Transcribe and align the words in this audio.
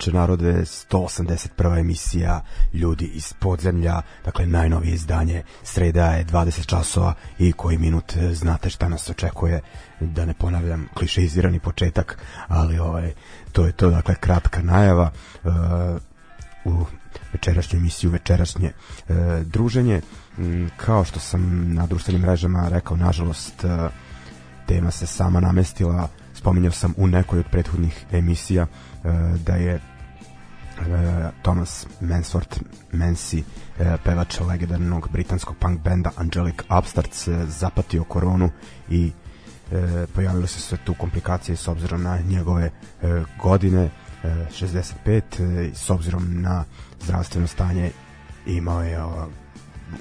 Večer 0.00 0.14
narode, 0.14 0.52
181. 0.64 1.80
emisija 1.80 2.40
Ljudi 2.72 3.04
iz 3.04 3.32
podzemlja, 3.32 4.02
dakle 4.24 4.46
najnovije 4.46 4.94
izdanje, 4.94 5.42
sreda 5.62 6.06
je 6.06 6.24
20 6.24 6.66
časova 6.66 7.14
i 7.38 7.52
koji 7.52 7.78
minut 7.78 8.16
e, 8.16 8.34
znate 8.34 8.70
šta 8.70 8.88
nas 8.88 9.10
očekuje, 9.10 9.60
da 10.00 10.24
ne 10.24 10.34
ponavljam 10.34 10.88
klišeizirani 10.94 11.58
početak, 11.58 12.18
ali 12.48 12.78
ovaj, 12.78 13.12
to 13.52 13.66
je 13.66 13.72
to, 13.72 13.90
dakle 13.90 14.14
kratka 14.14 14.62
najava 14.62 15.10
e, 15.10 15.48
u 16.64 16.84
večerašnju 17.32 17.78
emisiju, 17.78 18.10
večerašnje 18.10 18.72
e, 19.08 19.14
druženje, 19.44 20.00
M, 20.38 20.70
kao 20.76 21.04
što 21.04 21.20
sam 21.20 21.74
na 21.74 21.86
društvenim 21.86 22.22
mrežama 22.22 22.68
rekao, 22.68 22.96
nažalost, 22.96 23.64
e, 23.64 23.88
tema 24.66 24.90
se 24.90 25.06
sama 25.06 25.40
namestila. 25.40 26.08
Spominjao 26.34 26.72
sam 26.72 26.94
u 26.96 27.06
nekoj 27.06 27.38
od 27.38 27.46
prethodnih 27.50 28.04
emisija 28.12 28.66
da 29.46 29.54
je 29.54 29.80
Thomas 31.42 31.86
Mansworth 32.00 32.60
Mansi 32.92 33.44
e, 33.78 33.96
pevač 34.04 34.40
legendarnog 34.40 35.08
britanskog 35.12 35.56
punk 35.56 35.80
benda 35.80 36.10
Angelic 36.16 36.62
Upstarts 36.78 37.28
e, 37.28 37.46
zapatio 37.46 38.04
koronu 38.04 38.50
i 38.90 39.12
e, 39.72 40.06
pojavile 40.14 40.46
se 40.46 40.60
sve 40.60 40.78
tu 40.84 40.94
komplikacije 40.94 41.56
s 41.56 41.68
obzirom 41.68 42.02
na 42.02 42.18
njegove 42.18 42.64
e, 43.02 43.22
godine 43.42 43.90
e, 44.24 44.46
65 44.50 45.22
e, 45.40 45.66
i 45.66 45.74
s 45.74 45.90
obzirom 45.90 46.40
na 46.40 46.64
zdravstveno 47.00 47.46
stanje 47.46 47.90
imao 48.46 48.82
je 48.82 48.98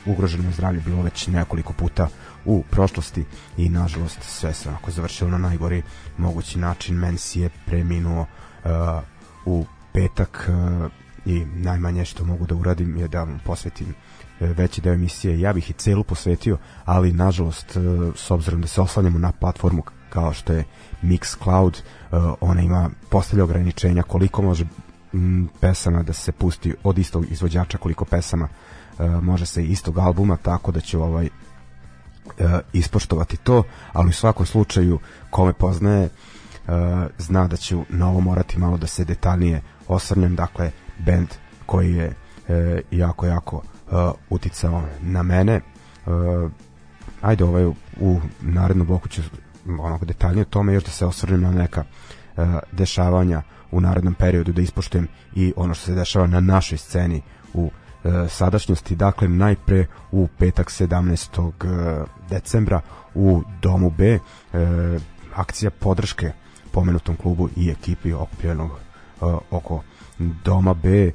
ugroženo 0.05 0.51
zdravlje 0.51 0.81
bilo 0.81 1.01
već 1.01 1.27
nekoliko 1.27 1.73
puta 1.73 2.07
u 2.45 2.63
prošlosti 2.71 3.25
i 3.57 3.69
nažalost 3.69 4.19
sve 4.21 4.53
se 4.53 4.69
onako 4.69 4.91
završilo 4.91 5.29
na 5.29 5.37
najgori 5.37 5.83
mogući 6.17 6.59
način. 6.59 6.95
Mensi 6.95 7.39
je 7.41 7.49
preminuo 7.65 8.25
u 9.45 9.65
petak 9.93 10.49
uh, 10.49 10.91
i 11.25 11.45
najmanje 11.45 12.05
što 12.05 12.25
mogu 12.25 12.45
da 12.45 12.55
uradim 12.55 12.97
je 12.97 13.07
da 13.07 13.25
mu 13.25 13.39
posvetim 13.45 13.87
uh, 13.87 14.47
veći 14.49 14.81
deo 14.81 14.93
emisije. 14.93 15.39
Ja 15.39 15.53
bih 15.53 15.69
i 15.69 15.73
celu 15.73 16.03
posvetio 16.03 16.57
ali 16.85 17.13
nažalost 17.13 17.75
uh, 17.75 18.15
s 18.15 18.31
obzirom 18.31 18.61
da 18.61 18.67
se 18.67 18.81
oslanjamo 18.81 19.19
na 19.19 19.31
platformu 19.31 19.83
kao 20.09 20.33
što 20.33 20.53
je 20.53 20.63
Mixcloud 21.01 21.81
ona 22.41 22.61
ima 22.61 22.89
postavlja 23.09 23.43
ograničenja 23.43 24.03
koliko 24.03 24.41
može 24.41 24.65
pesama 25.59 26.03
da 26.03 26.13
se 26.13 26.31
pusti 26.31 26.75
od 26.83 26.97
istog 26.97 27.25
izvođača 27.31 27.77
koliko 27.77 28.05
pesama 28.05 28.47
može 29.21 29.45
se 29.45 29.65
istog 29.65 29.97
albuma 29.97 30.37
tako 30.37 30.71
da 30.71 30.79
će 30.79 30.97
ovaj 30.97 31.29
e, 32.37 32.59
ispoštovati 32.73 33.37
to, 33.37 33.63
ali 33.93 34.09
u 34.09 34.13
svakom 34.13 34.45
slučaju 34.45 34.99
ko 35.29 35.45
me 35.45 35.53
poznaje 35.53 36.05
e, 36.05 36.09
zna 37.17 37.47
da 37.47 37.57
ću 37.57 37.83
na 37.89 38.09
ovo 38.09 38.19
morati 38.19 38.59
malo 38.59 38.77
da 38.77 38.87
se 38.87 39.05
detaljnije 39.05 39.61
osvrnem, 39.89 40.35
dakle 40.35 40.71
band 40.97 41.27
koji 41.65 41.95
je 41.95 42.13
e, 42.47 42.81
jako 42.91 43.25
jako 43.25 43.61
e, 43.61 43.91
uticao 44.29 44.83
na 45.01 45.23
mene 45.23 45.53
e, 45.53 45.61
ajde 47.21 47.43
ovaj 47.43 47.65
u 47.99 48.19
narednom 48.41 48.87
bloku 48.87 49.07
ću 49.07 49.21
onako 49.79 50.05
detaljnije 50.05 50.41
o 50.41 50.49
tome 50.49 50.73
još 50.73 50.83
da 50.83 50.91
se 50.91 51.05
osvrnem 51.05 51.41
na 51.41 51.51
neka 51.51 51.83
e, 52.37 52.45
dešavanja 52.71 53.41
u 53.71 53.81
narednom 53.81 54.13
periodu 54.13 54.51
da 54.51 54.61
ispoštujem 54.61 55.07
i 55.35 55.53
ono 55.55 55.73
što 55.73 55.85
se 55.85 55.95
dešava 55.95 56.27
na 56.27 56.39
našoj 56.39 56.77
sceni 56.77 57.21
u 57.53 57.71
e, 58.03 58.27
sadašnjosti, 58.29 58.95
dakle 58.95 59.27
najpre 59.27 59.85
u 60.11 60.27
petak 60.37 60.67
17. 60.67 61.49
e, 61.49 62.05
decembra 62.29 62.81
u 63.15 63.43
Domu 63.61 63.89
B 63.89 64.05
e, 64.07 64.19
akcija 65.35 65.71
podrške 65.71 66.31
pomenutom 66.71 67.15
klubu 67.15 67.49
i 67.55 67.69
ekipi 67.69 68.13
okupljenog 68.13 68.88
oko 69.51 69.83
Doma 70.19 70.73
B 70.73 70.89
e, 70.89 71.11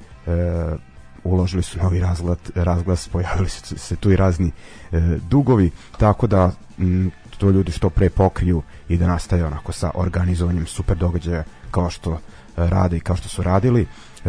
uložili 1.24 1.62
su 1.62 1.78
novi 1.78 2.00
razglas, 2.00 2.38
razglas 2.54 3.08
pojavili 3.08 3.48
su 3.48 3.78
se 3.78 3.96
tu 3.96 4.10
i 4.10 4.16
razni 4.16 4.52
e, 4.92 5.00
dugovi, 5.30 5.70
tako 5.98 6.26
da 6.26 6.52
m, 6.78 7.10
to 7.38 7.50
ljudi 7.50 7.72
što 7.72 7.90
pre 7.90 8.10
pokriju 8.10 8.62
i 8.88 8.96
da 8.96 9.06
nastaje 9.06 9.46
onako 9.46 9.72
sa 9.72 9.90
organizovanjem 9.94 10.66
super 10.66 10.96
događaja 10.96 11.44
kao 11.70 11.90
što 11.90 12.12
e, 12.12 12.18
rade 12.56 12.96
i 12.96 13.00
kao 13.00 13.16
što 13.16 13.28
su 13.28 13.42
radili 13.42 13.86
e, 14.24 14.28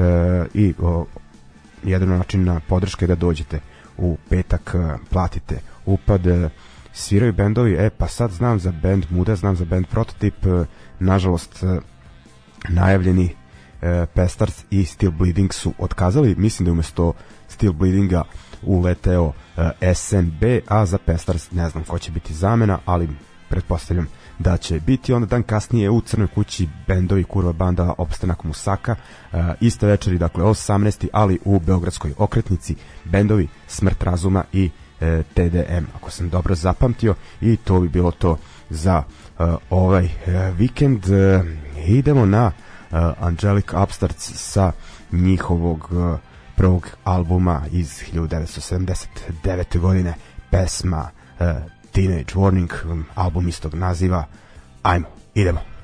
i 0.53 0.74
jedan 1.84 2.09
način 2.09 2.44
na 2.44 2.59
podrške 2.59 3.07
da 3.07 3.16
dođete 3.16 3.59
u 3.97 4.18
petak 4.30 4.75
e, 4.75 4.97
platite 5.09 5.59
upad 5.86 6.28
e, 6.28 6.50
sviraju 6.94 7.34
bendovi 7.34 7.74
e 7.74 7.90
pa 7.90 8.07
sad 8.07 8.31
znam 8.31 8.59
za 8.59 8.72
bend 8.72 9.06
Muda 9.09 9.36
znam 9.36 9.56
za 9.56 9.66
bend 9.66 9.88
Prototip 9.88 10.46
e, 10.46 10.66
nažalost 11.00 11.63
e, 11.63 11.80
najavljeni 12.69 13.36
e, 13.81 14.06
Pestars 14.13 14.63
i 14.69 14.86
Steel 14.86 15.12
Bleeding 15.12 15.53
su 15.53 15.74
otkazali. 15.80 16.36
Mislim 16.36 16.66
da 16.66 16.69
je 16.69 16.74
umesto 16.74 17.13
Steel 17.47 17.74
Bleedinga 17.74 18.24
uleteo 18.63 19.34
e, 19.81 19.96
SNB 19.96 20.44
a 20.68 20.86
za 20.86 20.97
Pestars 20.97 21.52
ne 21.52 21.69
znam 21.69 21.84
ko 21.84 22.00
će 22.00 22.12
biti 22.12 22.34
zamena 22.34 22.80
ali 22.86 23.09
pretpostavljam 23.50 24.08
da 24.40 24.58
će 24.58 24.80
biti. 24.80 25.13
Onda 25.13 25.28
dan 25.28 25.44
kasnije 25.44 25.90
u 25.90 26.02
Crnoj 26.02 26.28
kući 26.28 26.68
bendovi 26.88 27.24
Kurva 27.24 27.53
banda 27.53 27.94
Opstanak 27.97 28.44
Musaka 28.44 28.96
uh, 29.31 29.39
iste 29.60 29.88
večeri 29.88 30.18
dakle 30.18 30.44
18. 30.44 31.07
ali 31.13 31.39
u 31.45 31.60
Beogradskoj 31.60 32.13
okretnici 32.18 32.75
bendovi 33.04 33.48
Smrt 33.68 34.04
razuma 34.04 34.44
i 34.54 34.69
uh, 35.01 35.07
TDM 35.33 35.86
ako 35.95 36.12
sam 36.12 36.30
dobro 36.30 36.56
zapamtio. 36.56 37.16
I 37.42 37.57
to 37.57 37.80
bi 37.80 37.89
bilo 37.89 38.12
to 38.12 38.38
za 38.69 39.04
uh, 39.39 39.45
ovaj 39.69 40.06
uh, 40.06 40.12
vikend. 40.57 41.06
Uh, 41.06 41.45
idemo 41.88 42.25
na 42.25 42.45
uh, 42.45 42.64
Angelic 43.19 43.74
Upstarts 43.83 44.31
sa 44.36 44.71
njihovog 45.12 45.89
uh, 45.92 46.19
prvog 46.56 46.89
albuma 47.03 47.62
iz 47.71 48.03
1979. 48.13 49.80
godine 49.80 50.13
pesma 50.50 51.09
uh, 51.39 51.47
Teenage 51.92 52.33
Warning, 52.33 52.92
um, 52.92 53.06
album 53.15 53.47
istog 53.47 53.74
naziva. 53.74 54.25
Ajmo, 54.83 55.07
idemo. 55.33 55.75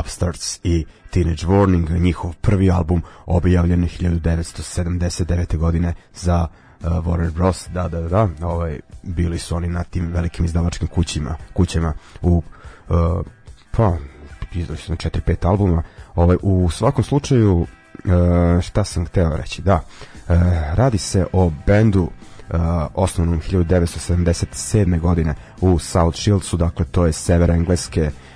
Upstarts 0.00 0.60
i 0.64 0.84
Teenage 1.10 1.46
Warning, 1.46 2.00
njihov 2.00 2.34
prvi 2.40 2.70
album 2.70 3.02
objavljen 3.26 3.88
1979. 3.88 5.56
godine 5.56 5.94
za 6.14 6.46
uh, 6.80 6.86
Warner 6.86 7.30
Bros. 7.30 7.68
Da, 7.72 7.88
da, 7.88 8.00
da, 8.00 8.28
ovaj, 8.42 8.80
bili 9.02 9.38
su 9.38 9.56
oni 9.56 9.68
na 9.68 9.84
tim 9.84 10.12
velikim 10.12 10.44
izdavačkim 10.44 10.88
kućima, 10.88 11.36
kućama 11.52 11.92
u 12.22 12.42
uh, 12.88 12.96
pa, 13.70 13.96
izdali 14.54 14.78
su 14.78 14.92
na 14.92 14.96
4-5 14.96 15.48
albuma. 15.48 15.82
Ovaj, 16.14 16.36
u 16.42 16.70
svakom 16.70 17.04
slučaju, 17.04 17.60
uh, 17.60 17.66
šta 18.62 18.84
sam 18.84 19.06
hteo 19.06 19.36
reći, 19.36 19.62
da, 19.62 19.74
uh, 19.74 20.34
radi 20.74 20.98
se 20.98 21.26
o 21.32 21.50
bendu 21.66 22.02
uh, 22.02 22.10
osnovnom 22.94 23.40
1977. 23.40 25.00
godine 25.00 25.34
u 25.60 25.78
South 25.78 26.18
Shieldsu, 26.18 26.56
dakle 26.56 26.84
to 26.84 27.06
je 27.06 27.12
sever 27.12 27.50
Engleske, 27.50 28.02
uh, 28.02 28.27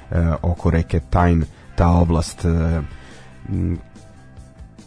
oko 0.43 0.71
reke 0.71 1.01
Tyne, 1.01 1.45
ta 1.75 1.89
oblast 1.89 2.45
uh, 2.45 2.85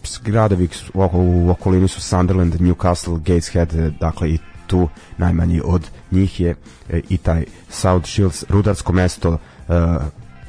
s- 0.04 0.20
gradovi 0.20 0.70
u, 0.94 1.02
oko- 1.02 1.18
u 1.18 1.50
okolini 1.50 1.88
su 1.88 2.02
Sunderland, 2.02 2.56
Newcastle, 2.56 3.18
Gateshead, 3.18 3.74
e, 3.76 3.92
dakle 4.00 4.30
i 4.30 4.38
tu 4.68 4.90
najmanji 5.18 5.62
od 5.66 5.82
njih 6.12 6.40
je 6.40 6.56
i 7.10 7.18
taj 7.18 7.46
South 7.70 8.08
Shields, 8.08 8.44
rudarsko 8.50 8.94
mesto, 8.94 9.38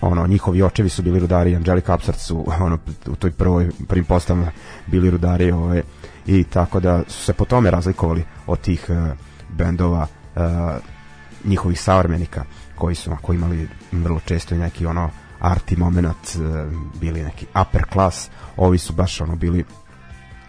ono, 0.01 0.27
njihovi 0.27 0.63
očevi 0.63 0.89
su 0.89 1.03
bili 1.03 1.19
rudari, 1.21 1.57
Angelica 1.57 1.95
Upstart 1.95 2.19
su 2.19 2.45
ono, 2.61 2.79
u 3.07 3.17
toj 3.17 3.31
prvoj, 3.31 3.71
prvim 3.89 4.05
postavama 4.05 4.51
bili 4.87 5.11
rudari 5.11 5.51
ove, 5.53 5.83
i 6.27 6.45
tako 6.45 6.81
da 6.81 7.03
su 7.09 7.25
se 7.25 7.33
po 7.33 7.45
tome 7.45 7.71
razlikovali 7.71 8.25
od 8.47 8.61
tih 8.61 8.87
e, 8.89 9.15
bendova 9.51 10.07
e, 10.37 10.41
njihovih 11.45 11.81
savremenika 11.81 12.45
koji 12.77 12.95
su 12.95 13.11
onako 13.11 13.33
imali 13.33 13.69
vrlo 13.93 14.21
često 14.25 14.55
i 14.55 14.59
neki 14.59 14.87
ono 14.87 15.11
arti 15.41 15.77
moment 15.77 16.37
e, 16.37 16.39
bili 17.01 17.23
neki 17.23 17.47
upper 17.61 17.83
class 17.93 18.31
ovi 18.57 18.79
su 18.79 18.93
baš 18.93 19.21
ono 19.21 19.37
bili 19.37 19.65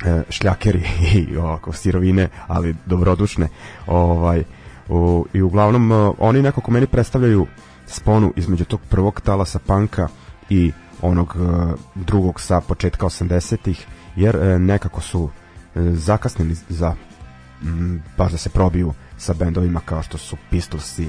e, 0.05 0.23
šljakeri 0.29 0.83
i 1.29 1.37
ovako 1.37 1.73
sirovine, 1.73 2.29
ali 2.47 2.75
dobrodušne. 2.85 3.47
Ovaj 3.87 4.43
u, 4.89 5.25
i 5.33 5.41
uglavnom 5.41 5.91
e, 5.91 5.95
oni 6.17 6.41
nekako 6.41 6.71
meni 6.71 6.87
predstavljaju 6.87 7.47
sponu 7.87 8.33
između 8.35 8.65
tog 8.65 8.79
prvog 8.89 9.21
talasa 9.21 9.59
panka 9.59 10.07
i 10.49 10.71
onog 11.01 11.35
drugog 11.95 12.41
sa 12.41 12.61
početka 12.61 13.05
80-ih, 13.05 13.87
jer 14.15 14.59
nekako 14.59 15.01
su 15.01 15.29
zakasnili 15.75 16.55
za 16.69 16.95
baš 18.17 18.31
da 18.31 18.37
se 18.37 18.49
probiju 18.49 18.93
sa 19.17 19.33
bendovima 19.33 19.79
kao 19.85 20.03
što 20.03 20.17
su 20.17 20.37
Pistolsi, 20.49 21.07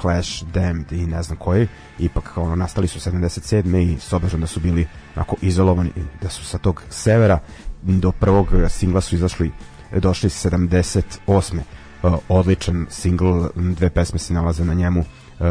Clash, 0.00 0.44
Damned 0.44 0.92
i 0.92 1.06
ne 1.06 1.22
znam 1.22 1.38
koji, 1.38 1.68
ipak 1.98 2.36
ono, 2.36 2.56
nastali 2.56 2.88
su 2.88 3.10
77. 3.10 3.94
i 3.94 3.98
s 4.00 4.12
obzirom 4.12 4.40
da 4.40 4.46
su 4.46 4.60
bili 4.60 4.86
onako 5.16 5.36
izolovani, 5.42 5.90
da 6.22 6.28
su 6.28 6.44
sa 6.44 6.58
tog 6.58 6.82
severa 6.90 7.38
do 7.82 8.12
prvog 8.12 8.48
singla 8.68 9.00
su 9.00 9.14
izašli 9.14 9.50
došli 9.98 10.28
78. 10.28 11.60
Uh, 12.02 12.14
odličan 12.28 12.86
single, 12.90 13.48
dve 13.54 13.90
pesme 13.90 14.18
se 14.18 14.34
nalaze 14.34 14.64
na 14.64 14.74
njemu 14.74 15.00
uh, 15.00 15.46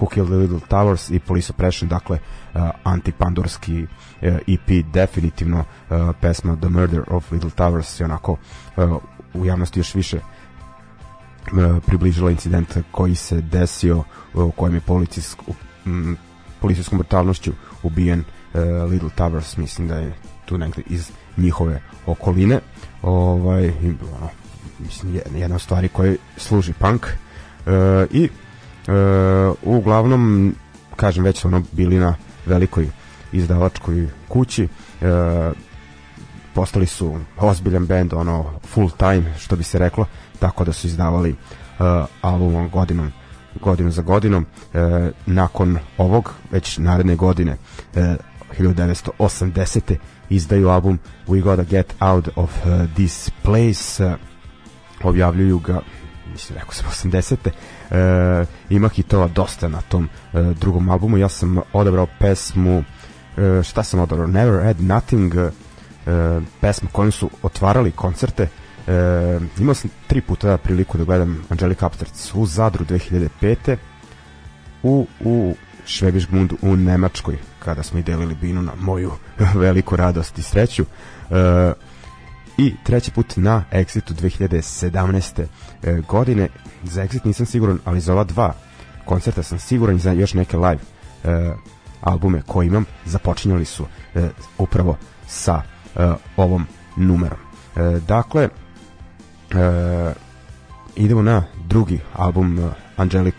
Who 0.00 0.08
Killed 0.10 0.28
the 0.28 0.36
Little 0.36 0.68
Towers 0.68 1.10
i 1.10 1.18
Police 1.18 1.52
Oppression, 1.52 1.88
dakle 1.88 2.18
uh, 2.54 2.60
antipandorski 2.84 3.82
uh, 3.82 3.88
EP, 4.22 4.86
definitivno 4.92 5.58
uh, 5.58 5.96
pesma 6.20 6.56
The 6.56 6.68
Murder 6.68 7.02
of 7.08 7.32
Little 7.32 7.50
Towers 7.50 8.00
je 8.00 8.04
onako 8.04 8.32
uh, 8.76 8.96
u 9.34 9.46
javnosti 9.46 9.80
još 9.80 9.94
više 9.94 10.16
uh, 10.16 10.22
približila 11.86 12.30
incident 12.30 12.76
koji 12.90 13.14
se 13.14 13.40
desio 13.40 14.04
u 14.34 14.50
kojem 14.50 14.74
je 14.74 14.80
policijsku, 14.80 15.54
policijskom 16.60 16.98
brutalnošću 16.98 17.52
ubijen 17.82 18.20
uh, 18.20 18.90
Little 18.90 19.10
Towers, 19.16 19.58
mislim 19.58 19.88
da 19.88 19.96
je 19.96 20.14
tu 20.44 20.58
negde 20.58 20.82
iz 20.86 21.10
njihove 21.36 21.82
okoline. 22.06 22.60
Ovaj, 23.02 23.68
ono, 24.18 24.28
mislim, 24.78 25.20
jedna, 25.34 25.54
od 25.54 25.62
stvari 25.62 25.88
koje 25.88 26.16
služi 26.36 26.72
punk. 26.72 27.06
Uh, 27.06 27.72
i 28.10 28.28
uh, 28.28 29.56
uglavnom 29.62 30.54
kažem 30.96 31.24
već 31.24 31.40
su 31.40 31.48
ono 31.48 31.62
bili 31.72 31.96
na 31.98 32.14
velikoj 32.46 32.88
izdavačkoj 33.32 34.08
kući. 34.28 34.64
E, 34.64 34.68
postali 36.56 36.86
su 36.86 37.18
ozbiljan 37.38 37.86
band, 37.86 38.12
ono 38.12 38.60
full 38.64 38.90
time, 38.90 39.34
što 39.38 39.56
bi 39.56 39.64
se 39.64 39.78
reklo, 39.78 40.06
tako 40.38 40.64
da 40.64 40.72
su 40.72 40.86
izdavali 40.86 41.30
uh, 41.30 41.86
albumom 42.22 42.70
godinom 42.70 43.12
godinu 43.60 43.90
za 43.90 44.02
godinom. 44.02 44.46
E, 44.74 45.10
nakon 45.26 45.78
ovog, 45.98 46.32
već 46.50 46.78
naredne 46.78 47.16
godine, 47.16 47.56
e, 47.94 48.16
1980. 48.58 49.96
izdaju 50.28 50.68
album 50.68 50.98
We 51.26 51.42
Gotta 51.42 51.62
Get 51.62 51.94
Out 52.00 52.28
of 52.36 52.50
uh, 52.66 52.94
This 52.94 53.30
Place. 53.42 54.06
Uh, 54.06 54.12
objavljuju 55.02 55.58
ga 55.58 55.80
mislim 56.32 56.58
rekao 56.58 56.72
sam 56.72 57.10
80. 57.10 57.50
E, 57.90 58.46
ima 58.70 58.88
hitova 58.88 59.28
dosta 59.28 59.68
na 59.68 59.80
tom 59.80 60.08
e, 60.32 60.42
drugom 60.60 60.88
albumu. 60.88 61.18
Ja 61.18 61.28
sam 61.28 61.58
odabrao 61.72 62.06
pesmu 62.18 62.84
e, 63.36 63.62
šta 63.62 63.82
sam 63.82 64.00
odabrao? 64.00 64.26
Never 64.26 64.64
Had 64.64 64.80
Nothing 64.80 65.34
e, 65.34 65.50
pesmu 66.60 66.88
kojom 66.92 67.12
su 67.12 67.30
otvarali 67.42 67.90
koncerte 67.90 68.48
E, 68.86 69.38
imao 69.58 69.74
sam 69.74 69.90
tri 70.06 70.20
puta 70.20 70.58
priliku 70.58 70.98
da 70.98 71.04
gledam 71.04 71.44
Angelica 71.48 71.86
Upstarts 71.86 72.34
u 72.34 72.46
Zadru 72.46 72.84
2005. 72.84 73.76
U, 74.82 75.06
u 75.20 75.54
Švebišgmundu 75.84 76.56
u 76.62 76.76
Nemačkoj 76.76 77.38
kada 77.58 77.82
smo 77.82 77.98
i 77.98 78.02
delili 78.02 78.34
binu 78.34 78.62
na 78.62 78.72
moju 78.80 79.12
veliku 79.54 79.96
radost 79.96 80.38
i 80.38 80.42
sreću. 80.42 80.84
E, 81.30 81.72
I 82.58 82.74
treći 82.84 83.10
put 83.10 83.36
na 83.36 83.64
Exitu 83.72 84.12
2017. 84.12 85.46
E, 85.82 86.02
godine. 86.08 86.48
Za 86.84 87.02
Exit 87.02 87.26
nisam 87.26 87.46
siguran, 87.46 87.78
ali 87.84 88.00
za 88.00 88.12
ova 88.12 88.24
dva 88.24 88.54
koncerta 89.04 89.42
sam 89.42 89.58
siguran 89.58 89.96
i 89.96 90.00
za 90.00 90.12
još 90.12 90.34
neke 90.34 90.56
live 90.56 90.82
e, 91.24 91.54
albume 92.00 92.42
koje 92.46 92.66
imam 92.66 92.84
započinjali 93.04 93.64
su 93.64 93.86
e, 94.14 94.28
upravo 94.58 94.96
sa 95.26 95.62
e, 95.62 95.75
ovom 96.36 96.66
numerom. 96.96 97.38
E, 97.76 98.00
dakle, 98.08 98.42
e, 98.44 98.48
idemo 100.96 101.22
na 101.22 101.42
drugi 101.68 102.00
album 102.12 102.70
Angelic 102.96 103.34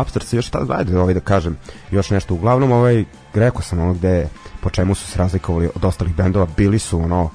Upstarts 0.00 0.32
još 0.32 0.46
šta 0.46 0.66
ajde 0.68 0.98
ovaj 0.98 1.14
da 1.14 1.20
kažem 1.20 1.56
još 1.90 2.10
nešto 2.10 2.34
uglavnom 2.34 2.72
ovaj 2.72 3.04
rekao 3.34 3.62
sam 3.62 3.80
ono 3.80 3.94
gde 3.94 4.28
po 4.60 4.70
čemu 4.70 4.94
su 4.94 5.06
se 5.06 5.18
razlikovali 5.18 5.70
od 5.74 5.84
ostalih 5.84 6.14
bendova 6.14 6.46
bili 6.56 6.78
su 6.78 7.00
ono 7.00 7.30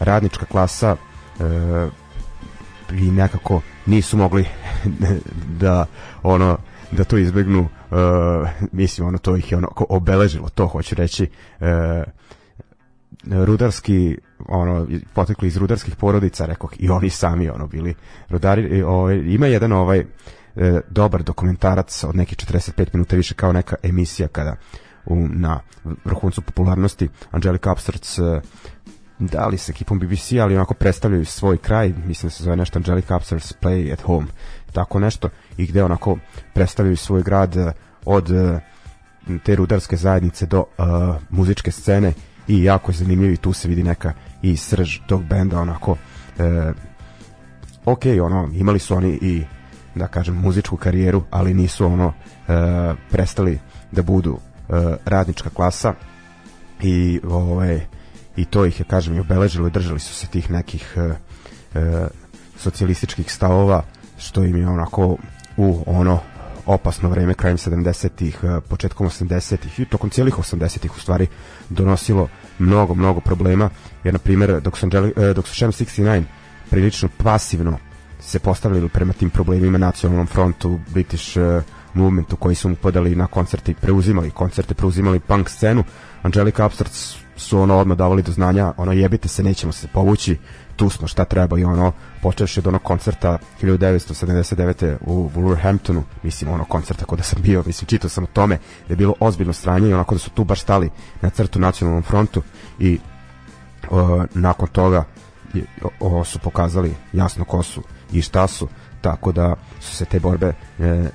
radnička 0.00 0.46
klasa 0.46 0.96
i 2.92 3.10
nekako 3.10 3.60
nisu 3.86 4.16
mogli 4.16 4.44
da 5.62 5.86
ono 6.22 6.58
da 6.90 7.04
to 7.04 7.18
izbegnu 7.18 7.60
uh, 7.60 7.98
mislim 8.72 9.06
ono 9.06 9.18
to 9.18 9.36
ih 9.36 9.52
je 9.52 9.58
ono 9.58 9.68
obeležilo 9.76 10.48
to 10.48 10.66
hoću 10.66 10.94
reći 10.94 11.30
uh, 11.60 11.66
rudarski 13.30 14.16
ono 14.48 14.86
potekli 15.14 15.48
iz 15.48 15.56
rudarskih 15.56 15.96
porodica 15.96 16.46
rekao 16.46 16.70
i 16.78 16.90
oni 16.90 17.10
sami 17.10 17.50
ono 17.50 17.66
bili 17.66 17.94
rudari 18.28 18.82
ovaj 18.82 19.16
ima 19.16 19.46
jedan 19.46 19.72
ovaj 19.72 19.98
e, 19.98 20.04
dobar 20.90 21.22
dokumentarac 21.22 22.04
od 22.04 22.16
nekih 22.16 22.38
45 22.38 22.86
minuta 22.92 23.16
više 23.16 23.34
kao 23.34 23.52
neka 23.52 23.76
emisija 23.82 24.28
kada 24.28 24.56
u, 25.06 25.16
na 25.28 25.60
vrhuncu 26.04 26.42
popularnosti 26.42 27.08
Angelica 27.30 27.72
Upstarts 27.72 28.18
e, 28.18 28.40
da 29.18 29.46
li 29.46 29.58
ekipom 29.68 29.98
BBC, 29.98 30.32
ali 30.40 30.56
onako 30.56 30.74
predstavljaju 30.74 31.24
svoj 31.24 31.58
kraj, 31.58 31.92
mislim 32.06 32.28
da 32.28 32.30
se 32.30 32.44
zove 32.44 32.56
nešto 32.56 32.78
Angelica 32.78 33.16
Upstarts 33.16 33.54
Play 33.60 33.92
at 33.92 34.00
Home, 34.00 34.26
tako 34.72 34.98
nešto, 34.98 35.28
i 35.56 35.66
gde 35.66 35.84
onako 35.84 36.18
predstavljaju 36.54 36.96
svoj 36.96 37.22
grad 37.22 37.56
e, 37.56 37.72
od 38.04 38.30
e, 38.30 38.60
te 39.44 39.56
rudarske 39.56 39.96
zajednice 39.96 40.46
do 40.46 40.58
uh, 40.58 40.86
muzičke 41.30 41.70
scene 41.70 42.12
i 42.48 42.64
jako 42.64 42.92
zanimljiv 42.92 43.32
i 43.32 43.36
tu 43.36 43.52
se 43.52 43.68
vidi 43.68 43.82
neka 43.82 44.12
i 44.42 44.56
srž 44.56 44.98
tog 45.06 45.24
benda 45.24 45.60
onako 45.60 45.96
e, 46.38 46.72
ok, 47.84 48.02
ono, 48.22 48.48
imali 48.54 48.78
su 48.78 48.94
oni 48.94 49.18
i 49.22 49.42
da 49.94 50.06
kažem 50.06 50.34
muzičku 50.34 50.76
karijeru, 50.76 51.22
ali 51.30 51.54
nisu 51.54 51.86
ono 51.86 52.12
e, 52.48 52.52
prestali 53.10 53.58
da 53.92 54.02
budu 54.02 54.38
e, 54.38 54.72
radnička 55.04 55.50
klasa. 55.50 55.94
I 56.82 57.20
ovaj 57.28 57.80
i 58.36 58.44
to 58.44 58.64
ih 58.66 58.80
je 58.80 58.84
kažem 58.84 59.16
i 59.16 59.20
obeležilo 59.20 59.68
i 59.68 59.70
držali 59.70 60.00
su 60.00 60.14
se 60.14 60.26
tih 60.26 60.50
nekih 60.50 60.94
e, 60.96 61.00
e, 61.78 62.06
socijalističkih 62.56 63.32
stavova 63.32 63.82
što 64.18 64.44
im 64.44 64.56
je 64.56 64.68
onako 64.68 65.16
u 65.56 65.82
ono 65.86 66.20
opasno 66.66 67.08
vreme 67.08 67.34
krajem 67.34 67.56
70-ih, 67.56 68.38
e, 68.42 68.60
početkom 68.60 69.06
80-ih 69.06 69.80
i 69.80 69.84
tokom 69.84 70.10
cijelih 70.10 70.34
80-ih 70.34 70.96
u 70.96 71.00
stvari 71.00 71.26
donosilo 71.68 72.28
mnogo, 72.58 72.94
mnogo 72.94 73.20
problema, 73.20 73.70
jer 74.04 74.14
na 74.14 74.18
primjer 74.18 74.60
dok 74.60 74.78
su, 74.78 74.86
Angeli, 74.86 75.12
e, 75.16 75.34
dok 75.34 75.48
su 75.48 75.54
Sham 75.54 75.72
69 75.72 76.22
prilično 76.70 77.08
pasivno 77.16 77.78
se 78.20 78.38
postavljali 78.38 78.88
prema 78.88 79.12
tim 79.12 79.30
problemima 79.30 79.78
nacionalnom 79.78 80.26
frontu, 80.26 80.78
British 80.88 81.36
uh, 81.36 81.62
movementu 81.94 82.36
koji 82.36 82.54
su 82.54 82.68
mu 82.68 82.76
podali 82.76 83.16
na 83.16 83.26
koncerte 83.26 83.72
i 83.72 83.74
preuzimali 83.74 84.30
koncerte, 84.30 84.74
preuzimali 84.74 85.20
punk 85.20 85.48
scenu, 85.48 85.84
Angelica 86.22 86.66
Upstarts 86.66 87.16
su 87.36 87.58
ono 87.58 87.78
odmah 87.78 87.98
davali 87.98 88.22
do 88.22 88.32
znanja, 88.32 88.72
ono 88.76 88.92
jebite 88.92 89.28
se, 89.28 89.42
nećemo 89.42 89.72
se 89.72 89.88
povući, 89.92 90.36
tu 90.82 90.90
smo 90.90 91.08
šta 91.08 91.24
treba 91.24 91.58
i 91.58 91.64
ono 91.64 91.92
počeš 92.22 92.58
od 92.58 92.66
onog 92.66 92.82
koncerta 92.82 93.38
1979. 93.62 94.96
u 95.00 95.30
Wolverhamptonu 95.34 96.02
mislim 96.22 96.50
ono 96.50 96.64
koncerta 96.64 97.04
kod 97.04 97.18
da 97.18 97.22
sam 97.24 97.42
bio 97.42 97.62
mislim 97.66 97.86
čitao 97.86 98.10
sam 98.10 98.24
o 98.24 98.26
tome 98.26 98.58
da 98.88 98.92
je 98.92 98.96
bilo 98.96 99.14
ozbiljno 99.20 99.52
stranje 99.52 99.88
i 99.88 99.94
onako 99.94 100.14
da 100.14 100.18
su 100.18 100.30
tu 100.30 100.44
baš 100.44 100.60
stali 100.60 100.90
na 101.20 101.30
crtu 101.30 101.60
nacionalnom 101.60 102.02
frontu 102.02 102.42
i 102.78 102.98
o, 103.90 104.24
nakon 104.34 104.68
toga 104.68 105.04
o, 105.82 106.18
o, 106.20 106.24
su 106.24 106.38
pokazali 106.38 106.94
jasno 107.12 107.44
ko 107.44 107.62
su 107.62 107.82
i 108.12 108.22
šta 108.22 108.46
su 108.46 108.68
tako 109.00 109.32
da 109.32 109.54
su 109.80 109.96
se 109.96 110.04
te 110.04 110.20
borbe 110.20 110.46
e, 110.46 110.54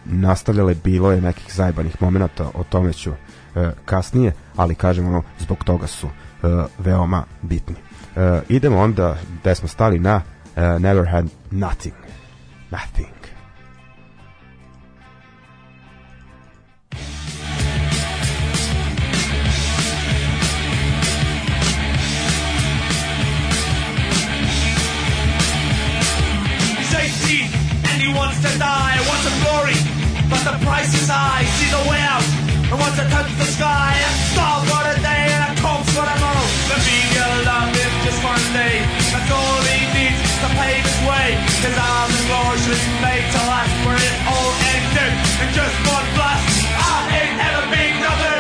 nastavljale 0.05 0.75
bilo 0.75 1.12
je 1.12 1.21
nekih 1.21 1.53
zajbanih 1.53 2.01
momenata 2.01 2.51
o 2.53 2.63
tome 2.63 2.93
ću 2.93 3.12
e, 3.12 3.71
kasnije 3.86 4.33
ali 4.55 4.75
kažem 4.75 5.07
ono 5.07 5.24
zbog 5.39 5.63
toga 5.63 5.88
su 5.88 6.07
e, 6.07 6.12
veoma 6.77 7.24
bitni 7.41 7.87
Uh, 8.17 8.41
idemo 8.50 8.79
onda 8.79 9.17
da 9.43 9.55
smo 9.55 9.67
stali 9.67 10.00
na 10.00 10.15
uh, 10.15 10.81
Never 10.81 11.05
Had 11.05 11.25
Nothing. 11.51 11.95
Nothing. 12.71 13.07
wants 28.15 28.41
to 28.41 28.59
die, 28.59 28.97
wants 29.09 29.24
some 29.27 29.39
glory, 29.43 29.77
but 30.29 30.41
the 30.43 30.65
price 30.65 30.91
is 31.01 31.07
high. 31.07 31.45
See 31.57 31.69
the 31.69 31.89
way 31.89 32.01
out, 32.01 32.25
and 32.71 32.79
touch 33.13 33.29
the 33.38 33.45
sky 33.45 33.93
for 34.65 34.81
a 34.89 34.95
day 35.01 35.25
and 35.38 35.59
for 35.59 36.37
one. 38.27 38.43
That's 38.53 39.31
all 39.31 39.62
he 39.72 39.81
needs 39.96 40.19
to 40.43 40.48
pave 40.60 40.84
his 40.84 41.00
way. 41.07 41.27
His 41.63 41.77
arms 41.77 42.15
and 42.19 42.27
glory 42.27 42.57
should 42.63 42.81
be 42.84 42.96
made 43.00 43.25
to 43.34 43.41
last 43.48 43.74
where 43.86 43.96
it 43.96 44.15
all 44.27 44.51
ended 44.75 45.13
in 45.43 45.48
just 45.55 45.75
one 45.88 46.07
blast. 46.15 46.55
I 46.75 46.98
ain't 47.19 47.39
ever 47.48 47.63
been 47.72 47.96
nothing. 48.03 48.37